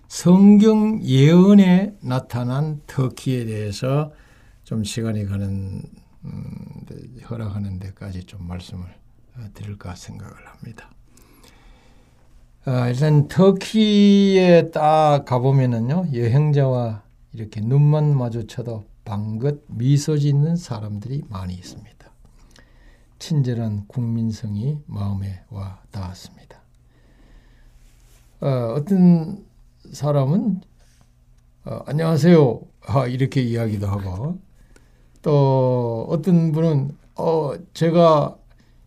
성경 0.09 1.03
예언에 1.03 1.97
나타난 2.03 2.83
터키에 2.87 3.47
대해서 3.47 4.13
좀 4.65 4.85
시간이 4.85 5.25
가는 5.25 5.83
음, 6.25 6.87
허락하는 7.29 7.79
데까지 7.79 8.25
좀 8.25 8.47
말씀을 8.47 8.85
어, 9.37 9.47
드릴까 9.55 9.95
생각을 9.95 10.35
합니다. 10.47 10.91
아, 12.65 12.89
일단 12.89 13.27
터키에 13.27 14.71
딱 14.71 15.25
가보면은요 15.25 16.11
여행자와 16.15 17.03
이렇게 17.33 17.61
눈만 17.61 18.17
마주쳐도 18.17 18.85
방긋 19.05 19.65
미소 19.67 20.17
짓는 20.17 20.55
사람들이 20.55 21.25
많이 21.29 21.55
있습니다. 21.55 21.93
친절한 23.19 23.87
국민성이 23.89 24.79
마음에 24.87 25.43
와 25.51 25.81
닿았습니다. 25.91 26.61
어, 28.43 28.75
어떤 28.77 29.45
사람은 29.93 30.61
어, 31.65 31.81
안녕하세요 31.87 32.61
아, 32.87 33.07
이렇게 33.09 33.43
이야기도 33.43 33.89
하고 33.89 34.39
또 35.23 36.07
어떤 36.09 36.53
분은 36.53 36.97
어, 37.17 37.55
제가 37.75 38.37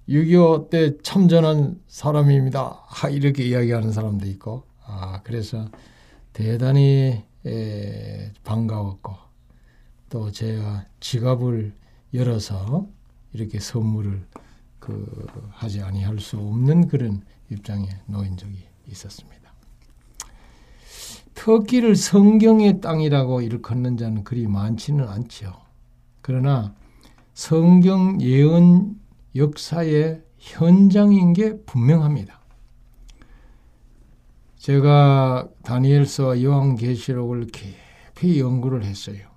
6.25 0.10 0.70
때 0.70 0.97
참전한 1.01 1.82
사람입니다. 1.88 2.84
아, 2.88 3.10
이렇게 3.10 3.43
이야기하는 3.43 3.91
사람도 3.91 4.26
있고 4.28 4.64
아, 4.86 5.22
그래서 5.24 5.68
대단히 6.34 7.24
에, 7.45 8.32
반가웠고 8.43 9.16
또 10.10 10.32
제가 10.32 10.86
지갑을 10.99 11.74
열어서 12.14 12.88
이렇게 13.34 13.60
선물을 13.60 14.26
그 14.80 15.28
하지 15.51 15.82
아니할 15.82 16.20
수 16.20 16.38
없는 16.38 16.88
그런 16.88 17.24
입장에 17.51 17.88
놓인 18.06 18.38
적이 18.38 18.64
있었습니다. 18.88 19.36
터키를 21.34 21.95
성경의 21.95 22.82
땅이라고 22.82 23.41
일컫는 23.41 23.97
자는 23.97 24.24
그리 24.24 24.47
많지는 24.47 25.08
않죠. 25.08 25.53
그러나 26.22 26.74
성경 27.34 28.22
예언 28.22 28.99
역사의 29.36 30.24
현장인 30.38 31.34
게 31.34 31.58
분명합니다. 31.66 32.40
제가 34.58 35.50
다니엘서와 35.64 36.42
요한계시록을 36.42 37.48
깊이 37.48 38.40
연구를 38.40 38.84
했어요. 38.84 39.30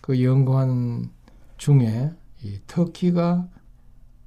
그 0.00 0.24
연구한 0.24 1.10
중에 1.58 2.10
이 2.42 2.58
터키가 2.66 3.48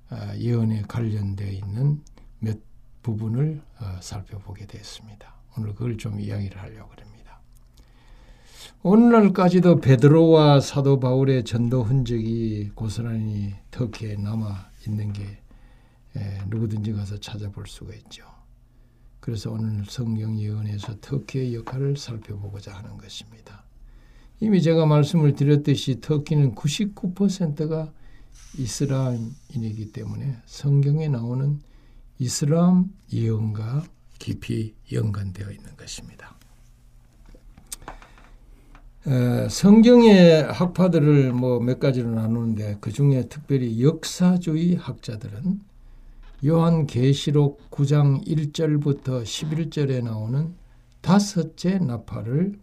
아, 0.09 0.37
예언에 0.37 0.83
관련되어 0.83 1.49
있는 1.49 2.01
몇 2.39 2.59
부분을 3.01 3.61
어, 3.81 3.99
살펴보게 3.99 4.67
되었습니다. 4.67 5.33
오늘 5.57 5.73
그걸 5.73 5.97
좀 5.97 6.19
이야기를 6.19 6.61
하려고 6.61 6.91
합니다. 6.91 7.12
오늘날까지도 8.85 9.79
베드로와 9.79 10.59
사도 10.59 10.99
바울의 10.99 11.45
전도 11.45 11.83
흔적이 11.83 12.71
고스란히 12.75 13.53
터키에 13.71 14.17
남아 14.17 14.71
있는 14.85 15.13
게 15.13 15.39
누구든지 16.49 16.91
가서 16.91 17.17
찾아볼 17.17 17.65
수가 17.65 17.93
있죠. 17.95 18.25
그래서 19.21 19.51
오늘 19.51 19.85
성경 19.85 20.37
예언에서 20.37 20.99
터키의 20.99 21.55
역할을 21.55 21.95
살펴보고자 21.95 22.75
하는 22.75 22.97
것입니다. 22.97 23.63
이미 24.41 24.61
제가 24.61 24.85
말씀을 24.85 25.33
드렸듯이 25.35 26.01
터키는 26.01 26.53
99%가 26.53 27.89
이슬람인이기 28.57 29.93
때문에 29.93 30.39
성경에 30.45 31.07
나오는 31.07 31.61
이슬람 32.19 32.93
예언과 33.13 33.85
깊이 34.19 34.75
연관되어 34.91 35.51
있는 35.51 35.77
것입니다. 35.77 36.37
에, 39.05 39.49
성경의 39.49 40.43
학파들을 40.43 41.33
뭐 41.33 41.59
몇 41.59 41.79
가지로 41.79 42.11
나누는데 42.11 42.77
그 42.79 42.91
중에 42.91 43.27
특별히 43.27 43.83
역사주의 43.83 44.75
학자들은 44.75 45.59
요한 46.45 46.87
계시록 46.87 47.69
9장 47.69 48.25
1절부터 48.25 49.23
11절에 49.23 50.03
나오는 50.03 50.53
다섯째 51.01 51.79
나팔을 51.79 52.59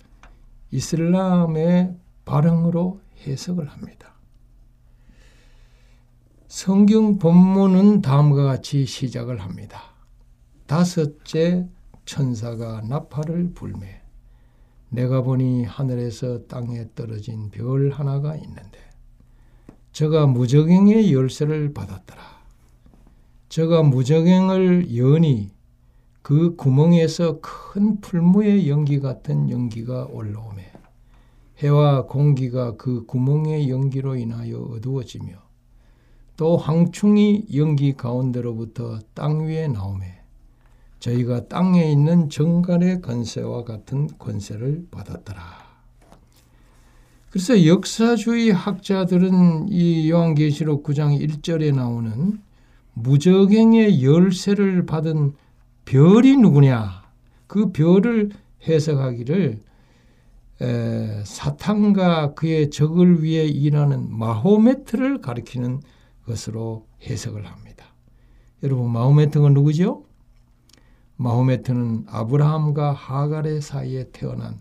이슬람의 0.71 1.95
발흥으로 2.25 3.01
해석을 3.27 3.69
합니다. 3.69 4.15
성경 6.49 7.19
본문은 7.19 8.01
다음과 8.03 8.45
같이 8.45 8.87
시작을 8.87 9.41
합니다. 9.41 9.83
다섯째 10.67 11.69
천사가 12.07 12.83
나팔을 12.89 13.53
불매 13.55 14.00
내가 14.91 15.23
보니 15.23 15.65
하늘에서 15.65 16.47
땅에 16.47 16.85
떨어진 16.95 17.51
별 17.51 17.91
하나가 17.91 18.35
있는데 18.37 18.79
저가 19.93 20.27
무적행의 20.27 21.13
열쇠를 21.13 21.73
받았더라. 21.73 22.23
저가 23.49 23.83
무적행을 23.83 24.97
여니 24.97 25.51
그 26.23 26.55
구멍에서 26.55 27.41
큰 27.41 28.01
풀무의 28.01 28.69
연기 28.69 29.01
같은 29.01 29.51
연기가 29.51 30.07
올라오매 30.07 30.71
해와 31.59 32.07
공기가 32.07 32.77
그 32.77 33.05
구멍의 33.07 33.69
연기로 33.71 34.17
인하여 34.17 34.59
어두워지며 34.59 35.33
또 36.37 36.57
황충이 36.57 37.49
연기 37.55 37.95
가운데로부터 37.95 39.01
땅 39.15 39.47
위에 39.47 39.69
나오매 39.69 40.20
저희가 41.01 41.49
땅에 41.49 41.91
있는 41.91 42.29
정갈의 42.31 43.01
권세와 43.01 43.65
같은 43.65 44.09
권세를 44.19 44.87
받았더라. 44.91 45.43
그래서 47.31 47.65
역사주의 47.65 48.51
학자들은 48.51 49.69
이 49.69 50.11
요한계시록 50.11 50.83
9장 50.83 51.19
1절에 51.21 51.75
나오는 51.75 52.41
무적행의 52.95 54.05
열쇠를 54.05 54.85
받은 54.85 55.35
별이 55.85 56.37
누구냐? 56.37 57.03
그 57.47 57.73
별을 57.73 58.31
해석하기를 58.67 59.61
에, 60.63 61.25
사탄과 61.25 62.35
그의 62.35 62.71
적을 62.71 63.23
위해 63.23 63.47
일하는 63.47 64.13
마호메트를 64.17 65.21
가리키는 65.21 65.81
것으로 66.27 66.87
해석을 67.03 67.47
합니다. 67.47 67.87
여러분 68.63 68.91
마호메트가 68.91 69.49
누구죠? 69.51 70.05
마호메트는 71.21 72.07
아브라함과 72.09 72.93
하갈의 72.93 73.61
사이에 73.61 74.07
태어난 74.11 74.59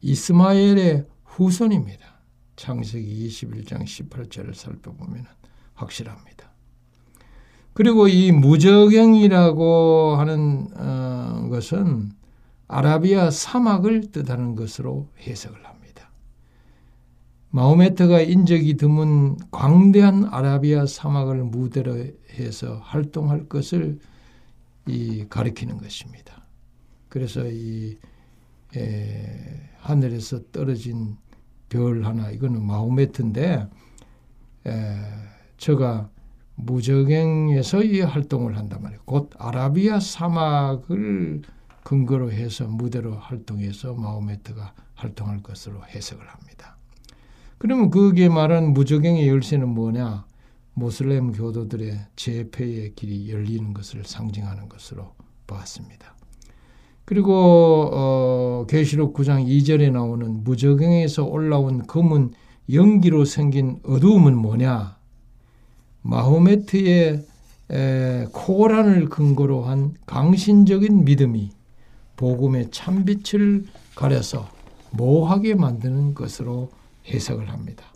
이스마엘의 0.00 1.06
후손입니다. 1.24 2.22
창세기 2.56 3.28
21장 3.28 3.84
18절을 3.84 4.54
살펴보면 4.54 5.26
확실합니다. 5.74 6.50
그리고 7.74 8.08
이 8.08 8.32
무적행이라고 8.32 10.14
하는 10.16 10.68
어, 10.74 11.48
것은 11.50 12.12
아라비아 12.66 13.30
사막을 13.30 14.10
뜻하는 14.10 14.54
것으로 14.54 15.10
해석을 15.20 15.66
합니다. 15.66 16.10
마호메트가 17.50 18.22
인적이 18.22 18.78
드문 18.78 19.36
광대한 19.50 20.24
아라비아 20.30 20.86
사막을 20.86 21.44
무대로 21.44 21.94
해서 22.38 22.80
활동할 22.84 23.50
것을 23.50 23.98
이 24.86 25.26
가리키는 25.28 25.78
것입니다. 25.78 26.46
그래서 27.08 27.46
이 27.46 27.96
에, 28.76 29.70
하늘에서 29.78 30.40
떨어진 30.50 31.16
별 31.68 32.04
하나 32.04 32.30
이거는 32.30 32.64
마호메트인데 32.64 33.68
에, 34.66 34.96
저가 35.56 36.10
무적행에서 36.56 37.82
이 37.82 38.00
활동을 38.00 38.56
한단 38.56 38.82
말이에요. 38.82 39.02
곧 39.04 39.30
아라비아 39.38 40.00
사막을 40.00 41.42
근거로 41.82 42.32
해서 42.32 42.66
무대로 42.66 43.14
활동해서 43.14 43.94
마호메트가 43.94 44.74
활동할 44.94 45.42
것으로 45.42 45.84
해석을 45.86 46.26
합니다. 46.26 46.76
그러면 47.58 47.90
그게 47.90 48.28
말한 48.28 48.72
무적행의 48.72 49.28
열쇠는 49.28 49.68
뭐냐? 49.68 50.24
모슬렘 50.74 51.32
교도들의 51.32 51.98
재패의 52.16 52.94
길이 52.94 53.30
열리는 53.30 53.72
것을 53.72 54.04
상징하는 54.04 54.68
것으로 54.68 55.14
봤습니다. 55.46 56.14
그리고 57.04 57.90
어, 57.92 58.66
계시록 58.68 59.14
9장 59.14 59.46
2절에 59.46 59.92
나오는 59.92 60.42
무적행에서 60.42 61.24
올라온 61.24 61.86
검은 61.86 62.32
연기로 62.72 63.24
생긴 63.24 63.78
어두움은 63.84 64.36
뭐냐? 64.36 64.96
마호메트의 66.02 67.26
에, 67.70 68.26
코란을 68.32 69.08
근거로 69.08 69.62
한 69.62 69.94
강신적인 70.06 71.04
믿음이 71.04 71.50
복음의 72.16 72.70
참빛을 72.70 73.64
가려서 73.94 74.48
모하게 74.90 75.54
만드는 75.54 76.14
것으로 76.14 76.70
해석을 77.06 77.50
합니다. 77.50 77.93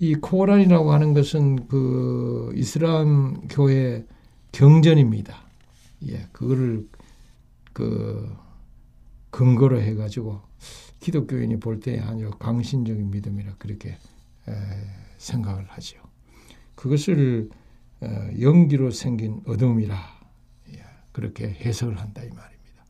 이 0.00 0.14
코란이라고 0.14 0.92
하는 0.92 1.12
것은 1.12 1.66
그 1.66 2.52
이슬람 2.54 3.48
교회 3.48 4.04
경전입니다. 4.52 5.36
예, 6.08 6.28
그거를 6.32 6.88
그 7.72 8.32
근거로 9.30 9.80
해가지고 9.80 10.40
기독교인이 11.00 11.58
볼때 11.58 11.98
아주 12.00 12.30
강신적인 12.38 13.10
믿음이라 13.10 13.56
그렇게 13.58 13.90
에, 13.90 14.52
생각을 15.18 15.64
하죠. 15.68 15.98
그것을 16.76 17.48
어, 18.00 18.30
연기로 18.40 18.92
생긴 18.92 19.40
어둠이라 19.46 19.96
예, 20.74 20.84
그렇게 21.10 21.48
해석을 21.48 21.98
한다 21.98 22.22
이 22.22 22.28
말입니다. 22.28 22.84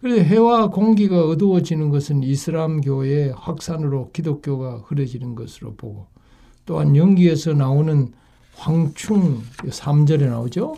그래서 0.00 0.22
해와 0.22 0.70
공기가 0.70 1.24
어두워지는 1.24 1.90
것은 1.90 2.22
이슬람교의 2.22 3.32
확산으로 3.32 4.12
기독교가 4.12 4.84
흐려지는 4.86 5.34
것으로 5.34 5.74
보고 5.74 6.06
또한 6.68 6.94
연기에서 6.94 7.54
나오는 7.54 8.12
황충 8.54 9.40
3절에 9.56 10.28
나오죠. 10.28 10.74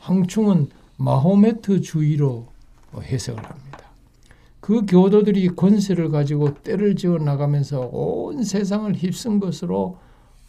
황충은 0.00 0.68
마호메트 0.98 1.80
주의로 1.80 2.46
해석을 2.94 3.42
합니다. 3.42 3.78
그 4.60 4.84
교도들이 4.84 5.48
권세를 5.56 6.10
가지고 6.10 6.52
때를 6.52 6.94
지어 6.94 7.16
나가면서 7.16 7.88
온 7.90 8.44
세상을 8.44 8.94
휩쓴 8.96 9.40
것으로 9.40 9.96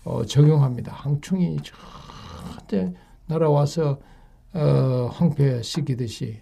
어, 0.03 0.25
적용합니다. 0.25 0.91
황충이 0.91 1.59
저한테 1.63 2.93
날아와서 3.27 3.97
어, 4.55 5.09
황폐시키듯이 5.13 6.41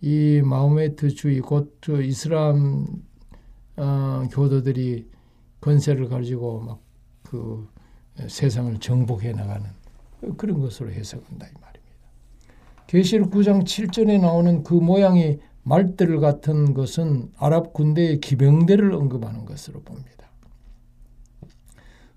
이 0.00 0.42
마호메트 0.44 1.10
주의 1.14 1.38
곧 1.38 1.78
이슬람 2.02 2.86
어, 3.76 4.24
교도들이 4.32 5.06
권세를 5.60 6.08
가지고 6.08 6.58
막 6.58 6.87
그 7.28 7.68
세상을 8.26 8.78
정복해 8.78 9.32
나가는 9.32 9.68
그런 10.38 10.60
것으로 10.60 10.90
해석한다 10.90 11.46
이 11.46 11.50
말입니다. 11.60 11.78
계시록 12.86 13.30
9장 13.30 13.64
7절에 13.64 14.18
나오는 14.18 14.62
그 14.62 14.72
모양이 14.72 15.38
말들 15.62 16.20
같은 16.20 16.72
것은 16.72 17.30
아랍 17.36 17.74
군대의 17.74 18.20
기병대를 18.20 18.92
언급하는 18.94 19.44
것으로 19.44 19.82
봅니다. 19.82 20.30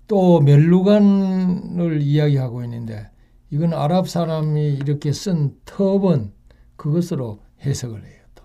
또 0.08 0.40
멜루간을 0.40 2.00
이야기하고 2.00 2.64
있는데 2.64 3.10
이건 3.50 3.74
아랍 3.74 4.08
사람이 4.08 4.74
이렇게 4.74 5.12
쓴 5.12 5.54
터번 5.66 6.32
그것으로 6.76 7.40
해석을 7.60 8.02
해요. 8.02 8.22
또 8.34 8.44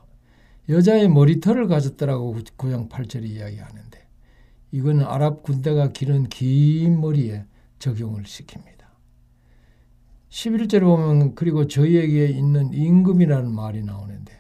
여자의 0.68 1.07
머리털을 1.07 1.68
가졌더라고 1.68 2.36
9장 2.57 2.89
8절이 2.89 3.24
이야기하는데 3.24 4.07
이거는 4.72 5.05
아랍 5.05 5.43
군대가 5.43 5.89
기른 5.89 6.28
긴 6.30 6.99
머리에 6.99 7.45
적용을 7.80 8.24
시킵니다. 8.24 8.78
11절에 10.30 10.82
보면 10.82 11.36
그리고 11.36 11.68
저희에게 11.68 12.28
있는 12.28 12.74
임금이라는 12.74 13.51
말이 13.51 13.84
나오는데 13.84 14.34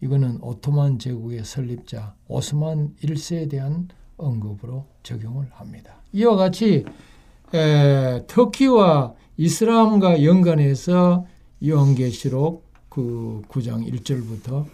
이거는 0.00 0.38
오토만 0.42 0.98
제국의 0.98 1.44
설립자 1.44 2.14
오스만 2.28 2.94
1세에 3.02 3.48
대한 3.48 3.88
언급으로 4.16 4.86
적용을 5.02 5.48
합니다. 5.52 6.02
이와 6.12 6.36
같이 6.36 6.84
에, 7.54 8.26
터키와 8.26 9.14
이슬람과 9.36 10.22
연관해서 10.22 11.26
요한계시록 11.66 12.64
그 12.90 13.42
9장 13.48 13.90
1절부터 13.90 14.66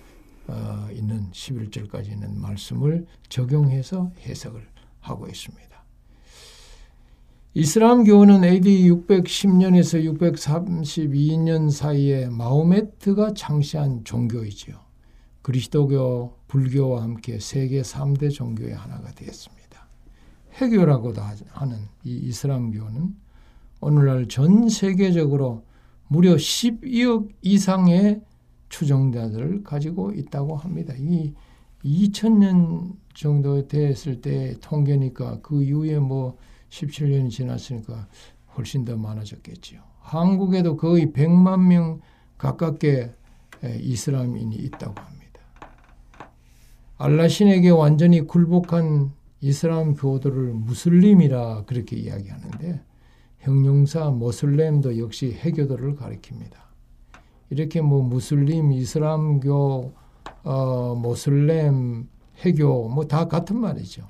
어, 0.50 0.88
있는 0.92 1.30
11절까지 1.30 2.08
있는 2.10 2.40
말씀을 2.40 3.06
적용해서 3.28 4.10
해석을 4.18 4.66
하고 5.00 5.28
있습니다. 5.28 5.70
이슬람 7.54 8.04
교는 8.04 8.44
AD 8.44 8.90
610년에서 8.90 10.04
632년 10.18 11.70
사이에 11.70 12.28
마호메트가 12.28 13.34
창시한 13.34 14.04
종교이지요. 14.04 14.76
그리스도교, 15.42 16.36
불교와 16.48 17.02
함께 17.02 17.38
세계 17.38 17.82
3대 17.82 18.32
종교의 18.32 18.74
하나가 18.74 19.10
되었습니다. 19.12 19.88
해교라고도 20.54 21.22
하는 21.48 21.78
이 22.04 22.16
이슬람교는 22.16 23.16
오늘날 23.80 24.28
전 24.28 24.68
세계적으로 24.68 25.64
무려 26.08 26.34
12억 26.34 27.30
이상의 27.42 28.20
추종자들을 28.70 29.62
가지고 29.62 30.12
있다고 30.12 30.56
합니다. 30.56 30.94
이 30.96 31.34
2000년 31.84 32.94
정도 33.14 33.68
됐을 33.68 34.20
때 34.22 34.54
통계니까 34.60 35.40
그 35.42 35.62
이후에 35.62 35.98
뭐 35.98 36.38
17년이 36.70 37.30
지났으니까 37.30 38.08
훨씬 38.56 38.84
더 38.84 38.96
많아졌겠지요. 38.96 39.80
한국에도 40.00 40.76
거의 40.76 41.06
100만 41.06 41.66
명 41.66 42.00
가깝게 42.38 43.12
이슬람인이 43.62 44.56
있다고 44.56 45.00
합니다. 45.00 45.40
알라신에게 46.96 47.70
완전히 47.70 48.20
굴복한 48.22 49.12
이슬람 49.40 49.94
교도를 49.94 50.52
무슬림이라 50.52 51.64
그렇게 51.64 51.96
이야기하는데 51.96 52.82
형용사 53.38 54.10
모슬렘도 54.10 54.98
역시 54.98 55.32
해교도를 55.32 55.96
가리킵니다. 55.96 56.69
이렇게 57.50 57.80
뭐 57.80 58.02
무슬림, 58.02 58.72
이슬람교, 58.72 59.92
어, 60.44 60.94
모슬렘, 60.94 62.08
해교 62.44 62.88
뭐 62.88 63.04
다 63.04 63.28
같은 63.28 63.58
말이죠. 63.58 64.08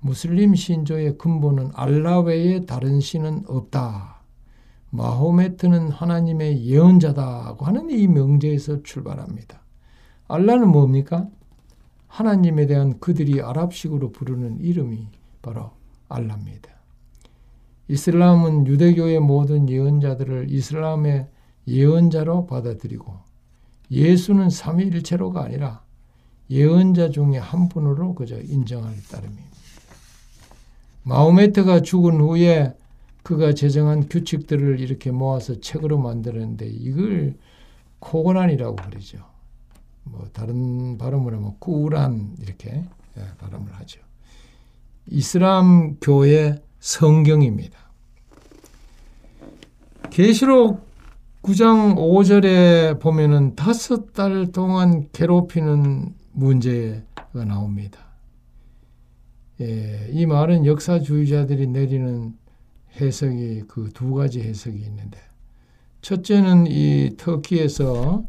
무슬림 0.00 0.54
신조의 0.54 1.18
근본은 1.18 1.70
알라 1.74 2.20
외에 2.20 2.64
다른 2.64 3.00
신은 3.00 3.44
없다. 3.48 4.22
마호메트는 4.90 5.90
하나님의 5.90 6.64
예언자다고 6.66 7.64
하는 7.64 7.90
이 7.90 8.06
명제에서 8.06 8.82
출발합니다. 8.82 9.60
알라는 10.28 10.68
뭡니까? 10.68 11.28
하나님에 12.06 12.66
대한 12.66 13.00
그들이 13.00 13.42
아랍식으로 13.42 14.12
부르는 14.12 14.60
이름이 14.60 15.08
바로 15.42 15.72
알라입니다. 16.08 16.70
이슬람은 17.88 18.66
유대교의 18.66 19.20
모든 19.20 19.68
예언자들을 19.68 20.46
이슬람의 20.50 21.28
예언자로 21.66 22.46
받아들이고 22.46 23.14
예수는 23.90 24.50
삼위일체로가 24.50 25.44
아니라 25.44 25.82
예언자 26.50 27.10
중에 27.10 27.38
한 27.38 27.68
분으로 27.68 28.14
그저 28.14 28.38
인정할 28.40 28.94
따름입니다. 29.10 29.54
마호메트가 31.04 31.82
죽은 31.82 32.20
후에 32.20 32.74
그가 33.22 33.54
제정한 33.54 34.08
규칙들을 34.08 34.80
이렇게 34.80 35.10
모아서 35.10 35.60
책으로 35.60 35.98
만들었는데 35.98 36.66
이걸 36.66 37.34
코고란이라고 37.98 38.76
그러죠. 38.76 39.18
뭐 40.02 40.28
다른 40.32 40.98
발음으로 40.98 41.40
뭐 41.40 41.56
꾸란 41.58 42.36
이렇게 42.40 42.84
예, 43.16 43.22
발음을 43.38 43.72
하죠. 43.74 44.00
이슬람 45.06 45.96
교의 46.00 46.62
성경입니다. 46.80 47.78
계시록 50.10 50.83
9장 51.44 51.96
5절에 51.96 52.98
보면은 53.00 53.54
다섯 53.54 54.14
달 54.14 54.50
동안 54.50 55.10
괴롭히는 55.12 56.14
문제가 56.32 57.44
나옵니다. 57.46 57.98
예, 59.60 60.08
이 60.10 60.24
말은 60.24 60.64
역사주의자들이 60.64 61.66
내리는 61.66 62.32
해석이 62.98 63.64
그 63.68 63.90
두 63.92 64.14
가지 64.14 64.40
해석이 64.40 64.78
있는데 64.78 65.18
첫째는 66.00 66.66
이 66.66 67.14
터키에서 67.18 68.24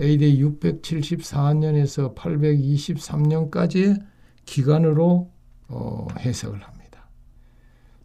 AD 0.00 0.42
674년에서 0.42 2.14
823년까지의 2.14 4.02
기간으로 4.46 5.30
어, 5.68 6.06
해석을 6.18 6.62
합니다. 6.62 6.83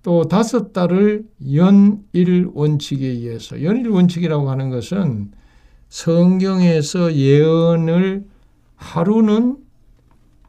또 0.01 0.23
다섯 0.23 0.71
달을 0.71 1.25
연일 1.53 2.49
원칙에 2.53 3.05
의해서 3.05 3.61
연일 3.63 3.89
원칙이라고 3.89 4.49
하는 4.49 4.69
것은 4.69 5.31
성경에서 5.89 7.15
예언을 7.15 8.25
하루는 8.75 9.57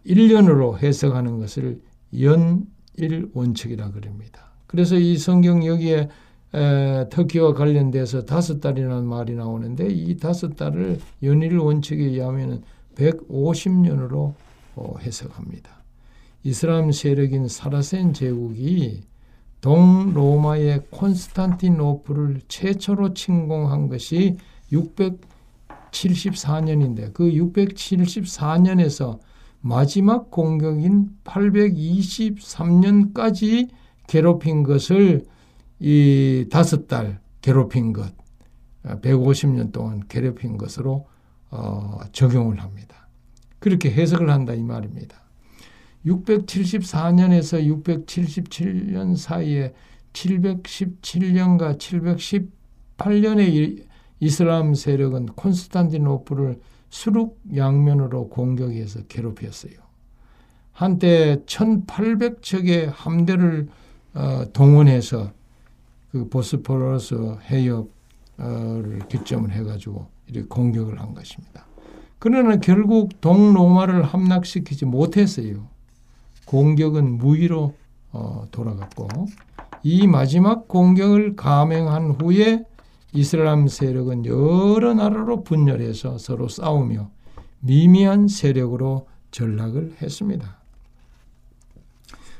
1년으로 0.07 0.79
해석하는 0.79 1.39
것을 1.39 1.81
연일 2.21 3.29
원칙이라 3.33 3.91
그럽니다. 3.91 4.53
그래서 4.67 4.97
이 4.97 5.17
성경 5.17 5.67
여기에 5.67 6.09
에, 6.53 7.09
터키와 7.11 7.55
관련돼서 7.55 8.25
다섯 8.25 8.61
달이라는 8.61 9.05
말이 9.05 9.35
나오는데 9.35 9.87
이 9.89 10.17
다섯 10.17 10.57
달을 10.57 10.99
연일 11.23 11.59
원칙에 11.59 12.03
의하면 12.03 12.63
150년으로 12.97 14.35
어, 14.77 14.95
해석합니다. 15.01 15.83
이슬람 16.43 16.91
세력인 16.91 17.49
사라센 17.49 18.13
제국이 18.15 19.03
동로마의 19.61 20.87
콘스탄티노플을 20.91 22.41
최초로 22.49 23.15
침공한 23.15 23.89
것이 23.89 24.37
674년인데 24.73 27.13
그 27.13 27.31
674년에서 27.31 29.21
마지막 29.61 30.31
공격인 30.31 31.11
823년까지 31.25 33.69
괴롭힌 34.07 34.63
것을 34.63 35.25
이 35.79 36.47
다섯 36.51 36.89
달 36.89 37.21
괴롭힌 37.43 37.93
것, 37.93 38.15
150년 38.85 39.73
동안 39.73 40.01
괴롭힌 40.09 40.57
것으로 40.57 41.07
어, 41.51 41.99
적용을 42.13 42.63
합니다. 42.63 43.09
그렇게 43.59 43.91
해석을 43.91 44.31
한다 44.31 44.55
이 44.55 44.63
말입니다. 44.63 45.20
674년에서 46.07 47.63
677년 47.85 49.17
사이에 49.17 49.73
717년과 50.13 51.79
718년의 52.99 53.85
이슬람 54.21 54.75
세력은 54.75 55.27
콘스탄티노플을 55.27 56.61
수륙 56.91 57.41
양면으로 57.55 58.29
공격해서 58.29 59.05
괴롭혔어요. 59.09 59.75
한때 60.73 61.43
1800척의 61.47 62.91
함대를 62.93 63.69
어, 64.15 64.45
동원해서 64.53 65.33
그 66.11 66.29
보스포러스 66.29 67.15
해협을 67.49 67.89
기점을 69.09 69.51
해가지고 69.53 70.09
이렇게 70.27 70.49
공격을 70.49 71.01
한 71.01 71.15
것입니다. 71.15 71.67
그러나 72.19 72.57
결국 72.57 73.21
동로마를 73.21 74.03
함락시키지 74.03 74.85
못했어요. 74.85 75.70
공격은 76.51 77.19
무위로 77.19 77.75
어, 78.11 78.45
돌아갔고 78.51 79.07
이 79.85 80.09
마지막 80.09 80.67
공격을 80.67 81.37
감행한 81.37 82.11
후에 82.11 82.65
이슬람 83.13 83.69
세력은 83.69 84.27
여러 84.27 84.95
나라로 84.95 85.45
분열해서 85.45 86.19
서로 86.19 86.49
싸우며 86.49 87.09
미미한 87.61 88.27
세력으로 88.27 89.07
전락을 89.31 89.95
했습니다. 90.03 90.59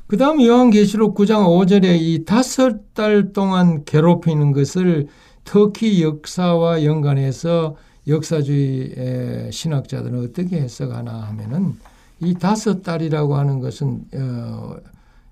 그 0.09 0.17
다음 0.17 0.43
요한계시록 0.43 1.15
9장 1.15 1.45
5절에 1.47 2.01
이 2.01 2.25
다섯 2.25 2.93
달 2.95 3.33
동안 3.33 3.85
괴롭히는 3.85 4.51
것을 4.51 5.07
터키 5.45 6.03
역사와 6.03 6.83
연관해서 6.83 7.77
역사주의 8.09 9.53
신학자들은 9.53 10.25
어떻게 10.25 10.61
해석하나 10.63 11.13
하면은 11.29 11.77
이 12.21 12.35
다섯 12.35 12.83
달이라고 12.83 13.35
하는 13.35 13.61
것은 13.61 14.05
어, 14.15 14.77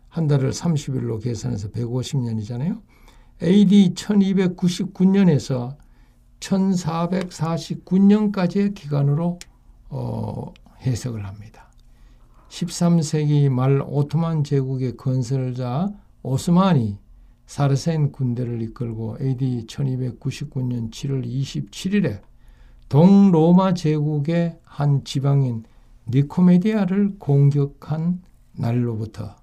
한 0.09 0.27
달을 0.27 0.51
30일로 0.51 1.23
계산해서 1.23 1.69
150년이잖아요. 1.69 2.81
AD 3.43 3.93
1299년에서 3.95 5.77
1449년까지의 6.41 8.75
기간으로 8.75 9.39
어, 9.91 10.53
해석을 10.83 11.27
합니다. 11.27 11.69
13세기 12.49 13.49
말 13.51 13.83
오토만 13.87 14.43
제국의 14.45 14.97
건설자 14.97 15.91
오스만이 16.23 16.97
사르센 17.47 18.13
군대를 18.13 18.63
이끌고 18.63 19.19
AD 19.21 19.67
1299년 19.67 20.91
7월 20.91 21.27
27일에 21.27 22.23
동로마 22.89 23.75
제국의 23.75 24.59
한 24.65 25.05
지방인 25.05 25.65
니코메디아를 26.11 27.19
공격한 27.19 28.23
날로부터 28.53 29.37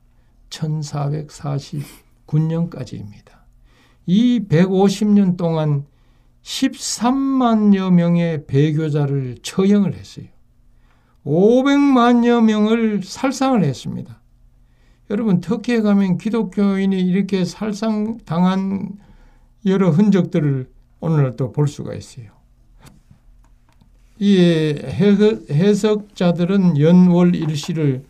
1449년까지입니다. 0.49 3.32
이 4.05 4.45
150년 4.47 5.38
동안 5.38 5.86
13만여 6.43 7.91
명의 7.91 8.45
배교자를 8.45 9.39
처형을 9.41 9.95
했어요. 9.95 10.28
500만여 11.26 12.43
명을 12.43 13.01
살상을 13.03 13.63
했습니다. 13.63 14.22
여러분 15.09 15.41
터키에 15.41 15.82
가면 15.82 16.18
기독교인이 16.18 16.99
이렇게 16.99 17.45
살상당한 17.45 18.97
여러 19.66 19.89
흔적들을 19.89 20.70
오늘 20.99 21.36
또 21.36 21.51
볼 21.51 21.68
수가 21.68 21.95
있어요. 21.95 22.35
이 24.18 24.38
해석자들은 25.49 26.80
연월 26.80 27.36
일시를 27.36 28.03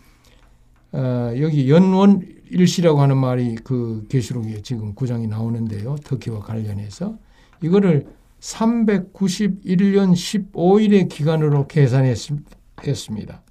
어, 0.91 1.33
여기 1.39 1.69
연원 1.69 2.21
일시라고 2.49 3.01
하는 3.01 3.17
말이 3.17 3.55
그 3.55 4.05
계시록에 4.07 4.61
지금 4.61 4.93
구장이 4.93 5.27
나오는데요. 5.27 5.95
터키와 6.03 6.39
관련해서 6.39 7.17
이거를 7.61 8.07
391년 8.39 10.13
15일의 10.13 11.09
기간으로 11.09 11.67
계산했습니다. 11.67 13.41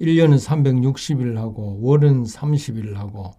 1년은 0.00 0.38
360일 0.38 1.36
하고 1.36 1.78
월은 1.82 2.24
30일 2.24 2.94
하고 2.94 3.32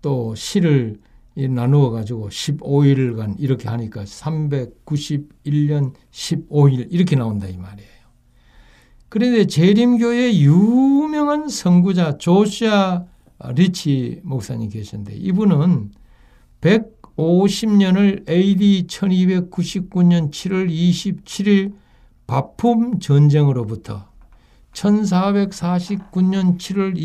또 0.00 0.34
시를 0.34 1.00
나누어 1.34 1.90
가지고 1.90 2.28
15일간 2.28 3.36
이렇게 3.38 3.68
하니까 3.68 4.04
391년 4.04 5.94
15일 6.10 6.88
이렇게 6.90 7.16
나온다 7.16 7.46
이 7.48 7.56
말이에요. 7.56 7.90
그런데 9.08 9.46
재림교의 9.46 10.42
유명한 10.42 11.48
선구자 11.48 12.18
조시아 12.18 13.04
리치 13.54 14.20
목사님 14.22 14.70
계신데 14.70 15.14
이분은 15.14 15.92
150년을 16.60 18.28
AD 18.28 18.86
1299년 18.86 20.30
7월 20.30 20.70
27일 20.70 21.74
바품 22.26 23.00
전쟁으로부터 23.00 24.08
1449년 24.72 26.56
7월 26.56 26.96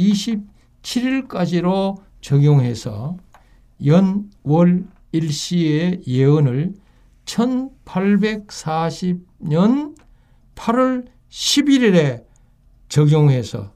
27일까지로 0.84 1.98
적용해서 2.22 3.18
연 3.86 4.30
월 4.44 4.86
일시의 5.12 6.02
예언을 6.08 6.74
1840년 7.26 9.96
8월 10.56 11.06
11일에 11.30 12.24
적용해서 12.90 13.72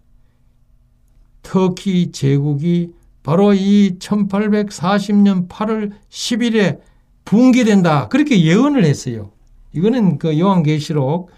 터키 1.42 2.12
제국이 2.12 2.94
바로 3.24 3.54
이 3.54 3.98
1840년 4.00 5.48
8월 5.48 5.92
10일에 6.10 6.82
붕괴된다. 7.26 8.08
그렇게 8.08 8.44
예언을 8.44 8.84
했어요. 8.84 9.32
이거는 9.74 10.18
그 10.18 10.40
요한계시록 10.40 11.30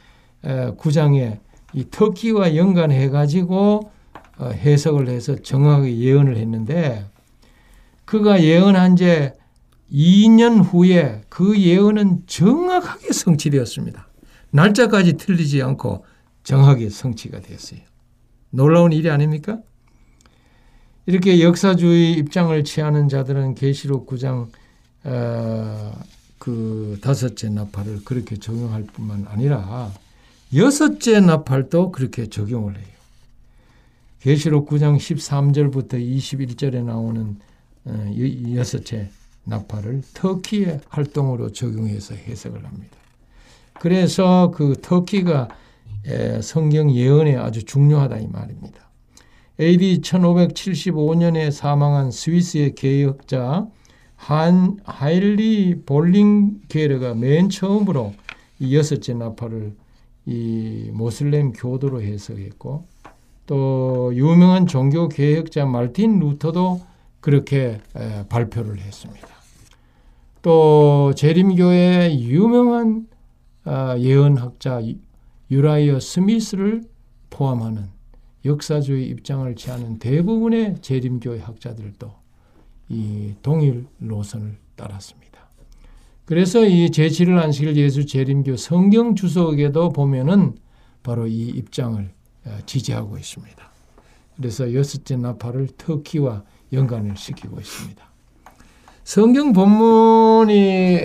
9장에 0.43 1.39
이 1.73 1.85
터키와 1.89 2.55
연관해 2.55 3.09
가지고 3.09 3.91
어, 4.37 4.49
해석을 4.49 5.09
해서 5.09 5.35
정확하게 5.35 5.97
예언을 5.97 6.37
했는데 6.37 7.05
그가 8.13 8.43
예언한 8.43 8.95
지 8.95 9.31
2년 9.91 10.63
후에 10.63 11.23
그 11.29 11.59
예언은 11.59 12.27
정확하게 12.27 13.11
성취되었습니다. 13.11 14.07
날짜까지 14.51 15.13
틀리지 15.13 15.63
않고 15.63 16.05
정확하게 16.43 16.91
성취가 16.91 17.39
됐어요. 17.41 17.79
놀라운 18.51 18.91
일이 18.91 19.09
아닙니까? 19.09 19.57
이렇게 21.07 21.41
역사주의 21.41 22.13
입장을 22.13 22.63
취하는 22.63 23.09
자들은 23.09 23.55
계시록 23.55 24.05
9장 24.05 24.47
어, 25.05 25.99
그 26.37 26.99
다섯째 27.01 27.49
나팔을 27.49 28.03
그렇게 28.05 28.35
적용할 28.35 28.83
뿐만 28.83 29.25
아니라 29.27 29.91
여섯째 30.53 31.19
나팔도 31.19 31.91
그렇게 31.91 32.27
적용을 32.27 32.77
해요. 32.77 32.85
계시록 34.19 34.69
9장 34.69 34.97
13절부터 34.97 35.93
21절에 35.93 36.83
나오는 36.83 37.39
어, 37.39 37.52
여섯째 38.55 39.09
나팔을 39.45 40.01
터키의 40.13 40.79
활동으로 40.87 41.51
적용해서 41.51 42.15
해석을 42.15 42.65
합니다. 42.65 42.97
그래서 43.79 44.51
그 44.53 44.75
터키가 44.81 45.49
성경 46.41 46.91
예언에 46.91 47.35
아주 47.35 47.63
중요하다 47.63 48.19
이 48.19 48.27
말입니다. 48.27 48.89
AD 49.59 50.01
1575년에 50.01 51.51
사망한 51.51 52.11
스위스의 52.11 52.75
개혁자 52.75 53.67
한 54.15 54.79
하일리 54.85 55.81
볼링게르가 55.85 57.13
맨 57.13 57.49
처음으로 57.49 58.13
이 58.59 58.75
여섯째 58.75 59.13
나팔을 59.13 59.75
이 60.25 60.89
모슬렘 60.93 61.51
교도로 61.51 62.01
해석했고 62.01 62.87
또 63.45 64.11
유명한 64.15 64.67
종교 64.67 65.09
개혁자 65.09 65.65
말틴 65.65 66.19
루터도 66.19 66.92
그렇게 67.23 67.79
발표를 68.27 68.79
했습니다. 68.79 69.29
또 70.41 71.13
재림교의 71.15 72.21
유명한 72.21 73.07
아, 73.63 73.97
예언학자 73.97 74.81
유라이어 75.49 76.01
스미스를 76.01 76.83
포함하는 77.29 77.87
역사주의 78.43 79.07
입장을 79.07 79.55
취하는 79.55 79.99
대부분의 79.99 80.81
재림교의 80.81 81.39
학자들도 81.39 82.11
이 82.89 83.35
동일 83.41 83.87
노선을 83.99 84.57
따랐습니다. 84.75 85.47
그래서 86.25 86.65
이 86.65 86.87
제7일 86.87 87.41
안식일 87.41 87.77
예수 87.77 88.05
재림교 88.05 88.57
성경 88.57 89.15
주석에도 89.15 89.93
보면은 89.93 90.57
바로 91.03 91.27
이 91.27 91.47
입장을 91.47 92.11
어, 92.47 92.57
지지하고 92.65 93.17
있습니다. 93.17 93.71
그래서 94.35 94.73
여섯째 94.73 95.15
나팔을 95.15 95.69
터키와 95.77 96.43
연관을 96.73 97.15
시키고 97.15 97.59
있습니다. 97.59 98.03
성경 99.03 99.53
본문이 99.53 100.99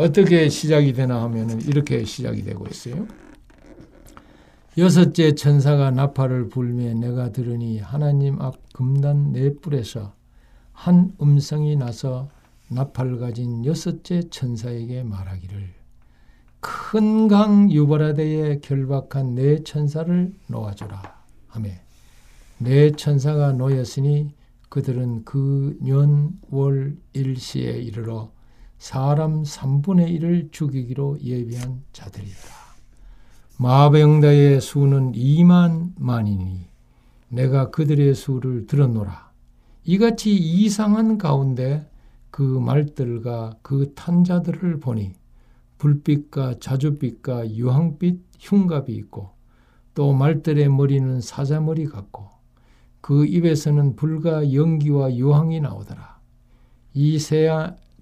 어떻게 0.00 0.48
시작이 0.48 0.92
되나 0.92 1.22
하면 1.24 1.60
이렇게 1.62 2.04
시작이 2.04 2.42
되고 2.42 2.66
있어요. 2.66 3.06
여섯째 4.78 5.34
천사가 5.34 5.90
나팔을 5.90 6.48
불며 6.48 6.92
내가 6.94 7.32
들으니 7.32 7.78
하나님 7.78 8.40
앞 8.42 8.56
금단 8.74 9.32
네 9.32 9.54
뿔에서 9.54 10.12
한 10.72 11.12
음성이 11.22 11.76
나서 11.76 12.28
나팔을 12.68 13.18
가진 13.18 13.64
여섯째 13.64 14.22
천사에게 14.28 15.02
말하기를 15.02 15.74
큰 16.60 17.28
강 17.28 17.70
유바라데에 17.70 18.58
결박한 18.60 19.34
네 19.34 19.62
천사를 19.62 20.32
놓아주라 20.48 21.02
하매 21.48 21.80
네 22.58 22.90
천사가 22.90 23.52
놓였으니 23.52 24.32
그들은 24.68 25.24
그 25.24 25.76
년월 25.80 26.96
일시에 27.12 27.72
이르러 27.72 28.32
사람 28.78 29.42
3분의 29.42 30.20
1을 30.20 30.52
죽이기로 30.52 31.18
예비한 31.22 31.82
자들이라. 31.92 32.34
마병다의 33.58 34.60
수는 34.60 35.12
2만 35.12 35.92
만이니 35.98 36.66
내가 37.28 37.70
그들의 37.70 38.14
수를 38.14 38.66
들었노라. 38.66 39.30
이같이 39.84 40.34
이상한 40.34 41.16
가운데 41.16 41.88
그 42.30 42.42
말들과 42.42 43.56
그 43.62 43.94
탄자들을 43.94 44.80
보니 44.80 45.12
불빛과 45.78 46.54
자줏빛과 46.54 47.54
유황빛 47.54 48.20
흉갑이 48.38 48.94
있고 48.94 49.30
또 49.94 50.12
말들의 50.12 50.68
머리는 50.68 51.20
사자머리 51.20 51.86
같고 51.86 52.35
그 53.06 53.24
입에서는 53.24 53.94
불과 53.94 54.52
연기와 54.52 55.14
유황이 55.14 55.60
나오더라. 55.60 56.18
이 56.92 57.20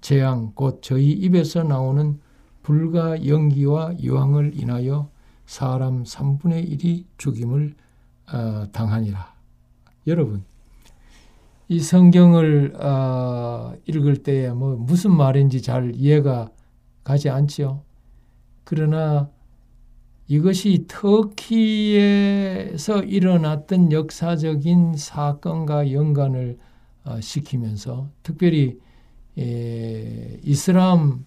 재앙 0.01 0.51
곧 0.55 0.79
저희 0.81 1.11
입에서 1.11 1.61
나오는 1.61 2.19
불과 2.63 3.23
연기와 3.27 3.99
유황을 3.99 4.59
인하여 4.59 5.11
사람 5.45 6.01
3분의 6.01 6.67
1이 6.71 7.03
죽임을 7.19 7.75
어, 8.33 8.65
당하니라. 8.71 9.31
여러분, 10.07 10.43
이 11.67 11.79
성경을 11.79 12.73
어, 12.81 13.75
읽을 13.85 14.23
때에 14.23 14.49
뭐 14.53 14.75
무슨 14.75 15.15
말인지 15.15 15.61
잘 15.61 15.93
이해가 15.93 16.49
가지 17.03 17.29
않지요. 17.29 17.83
그러나 18.63 19.29
이것이 20.27 20.85
터키에서 20.87 22.23
일어났던 23.03 23.91
역사적인 23.91 24.97
사건과 24.97 25.91
연관을 25.91 26.57
어, 27.03 27.21
시키면서 27.21 28.09
특별히 28.23 28.79
에, 29.37 30.39
이슬람 30.43 31.23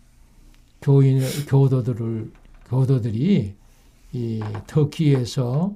교인 0.83 1.21
교도들을 1.47 2.33
교도들이 2.65 3.55
이 4.13 4.41
터키에서 4.67 5.73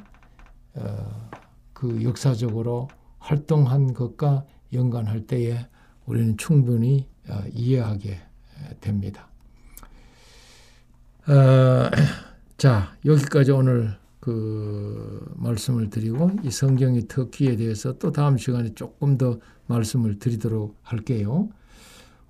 어, 0.74 1.30
그 1.72 2.02
역사적으로 2.02 2.88
활동한 3.20 3.94
것과 3.94 4.44
연관할 4.72 5.26
때에 5.28 5.66
우리는 6.06 6.36
충분히 6.36 7.06
어, 7.28 7.44
이해하게 7.52 8.18
됩니다. 8.80 9.28
어, 11.28 11.88
자 12.62 12.94
여기까지 13.04 13.50
오늘 13.50 13.98
그 14.20 15.34
말씀을 15.34 15.90
드리고 15.90 16.30
이 16.44 16.50
성경의 16.52 17.08
터키에 17.08 17.56
대해서 17.56 17.98
또 17.98 18.12
다음 18.12 18.38
시간에 18.38 18.72
조금 18.76 19.18
더 19.18 19.40
말씀을 19.66 20.20
드리도록 20.20 20.78
할게요. 20.80 21.48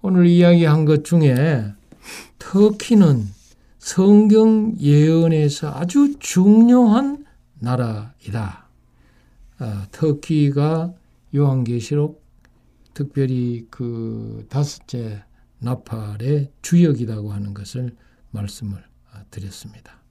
오늘 0.00 0.26
이야기한 0.26 0.86
것 0.86 1.04
중에 1.04 1.74
터키는 2.38 3.26
성경 3.78 4.74
예언에서 4.80 5.70
아주 5.74 6.14
중요한 6.18 7.26
나라이다. 7.58 8.68
아, 9.58 9.86
터키가 9.92 10.94
요한계시록 11.36 12.24
특별히 12.94 13.66
그 13.68 14.46
다섯째 14.48 15.24
나팔의 15.58 16.52
주역이라고 16.62 17.34
하는 17.34 17.52
것을 17.52 17.94
말씀을 18.30 18.82
아, 19.12 19.24
드렸습니다. 19.30 20.01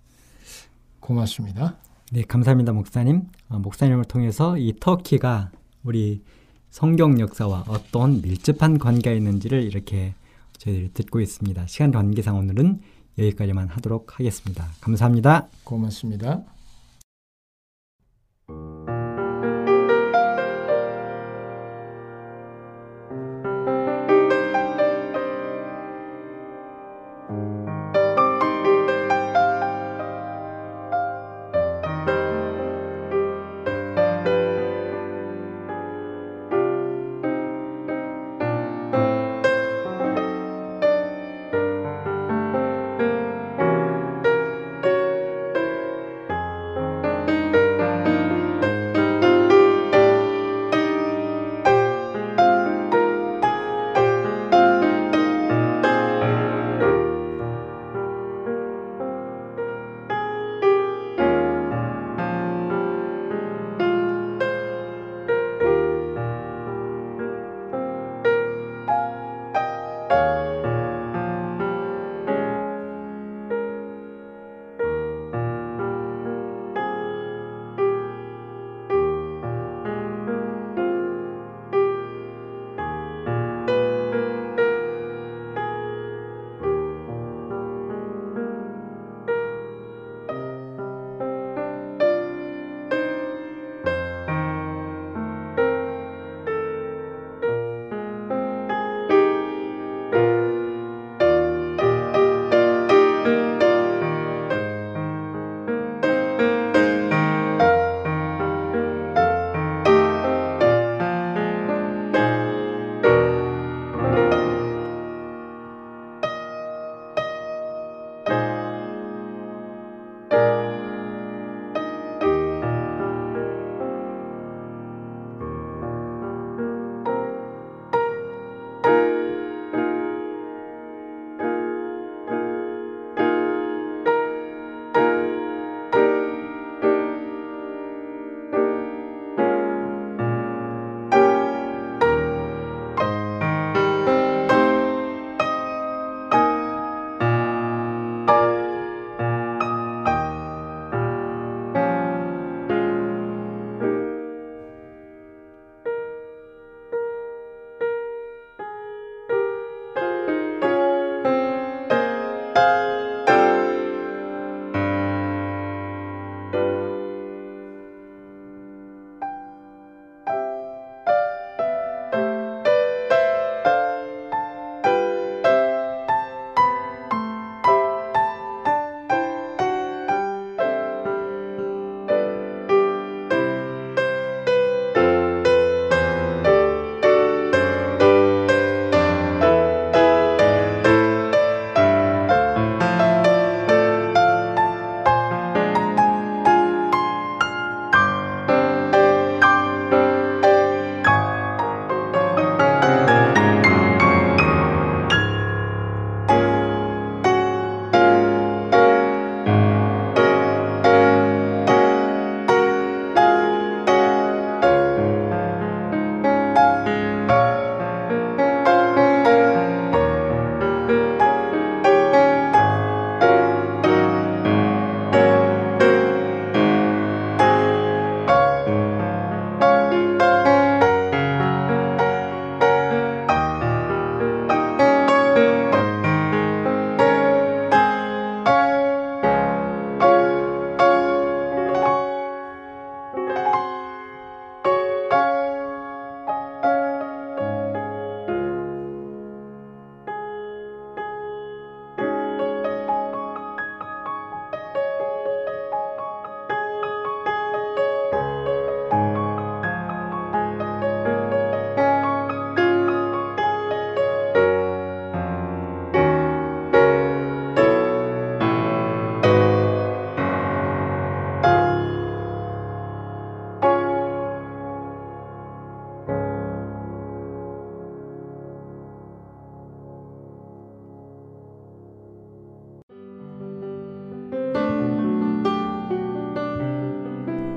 고맙습니다. 1.02 1.76
네, 2.12 2.24
감사합니다, 2.24 2.72
목사님. 2.72 3.24
어, 3.50 3.60
목사님을 3.60 4.06
통해서 4.06 4.58
이 4.58 4.74
터키가 4.80 5.52
우리 5.84 6.22
성경 6.70 7.20
역사와 7.20 7.66
어떤 7.68 8.22
밀접한 8.22 8.80
관계가 8.80 9.14
있는지를 9.16 9.64
이렇게 9.64 10.14
저희들이 10.58 10.94
듣고 10.94 11.20
있습니다. 11.20 11.68
시간 11.68 11.92
관계상 11.92 12.38
오늘은 12.38 12.80
여기까지만 13.18 13.68
하도록 13.68 14.20
하겠습니다. 14.20 14.68
감사합니다. 14.80 15.48
고맙습니다. 15.64 16.44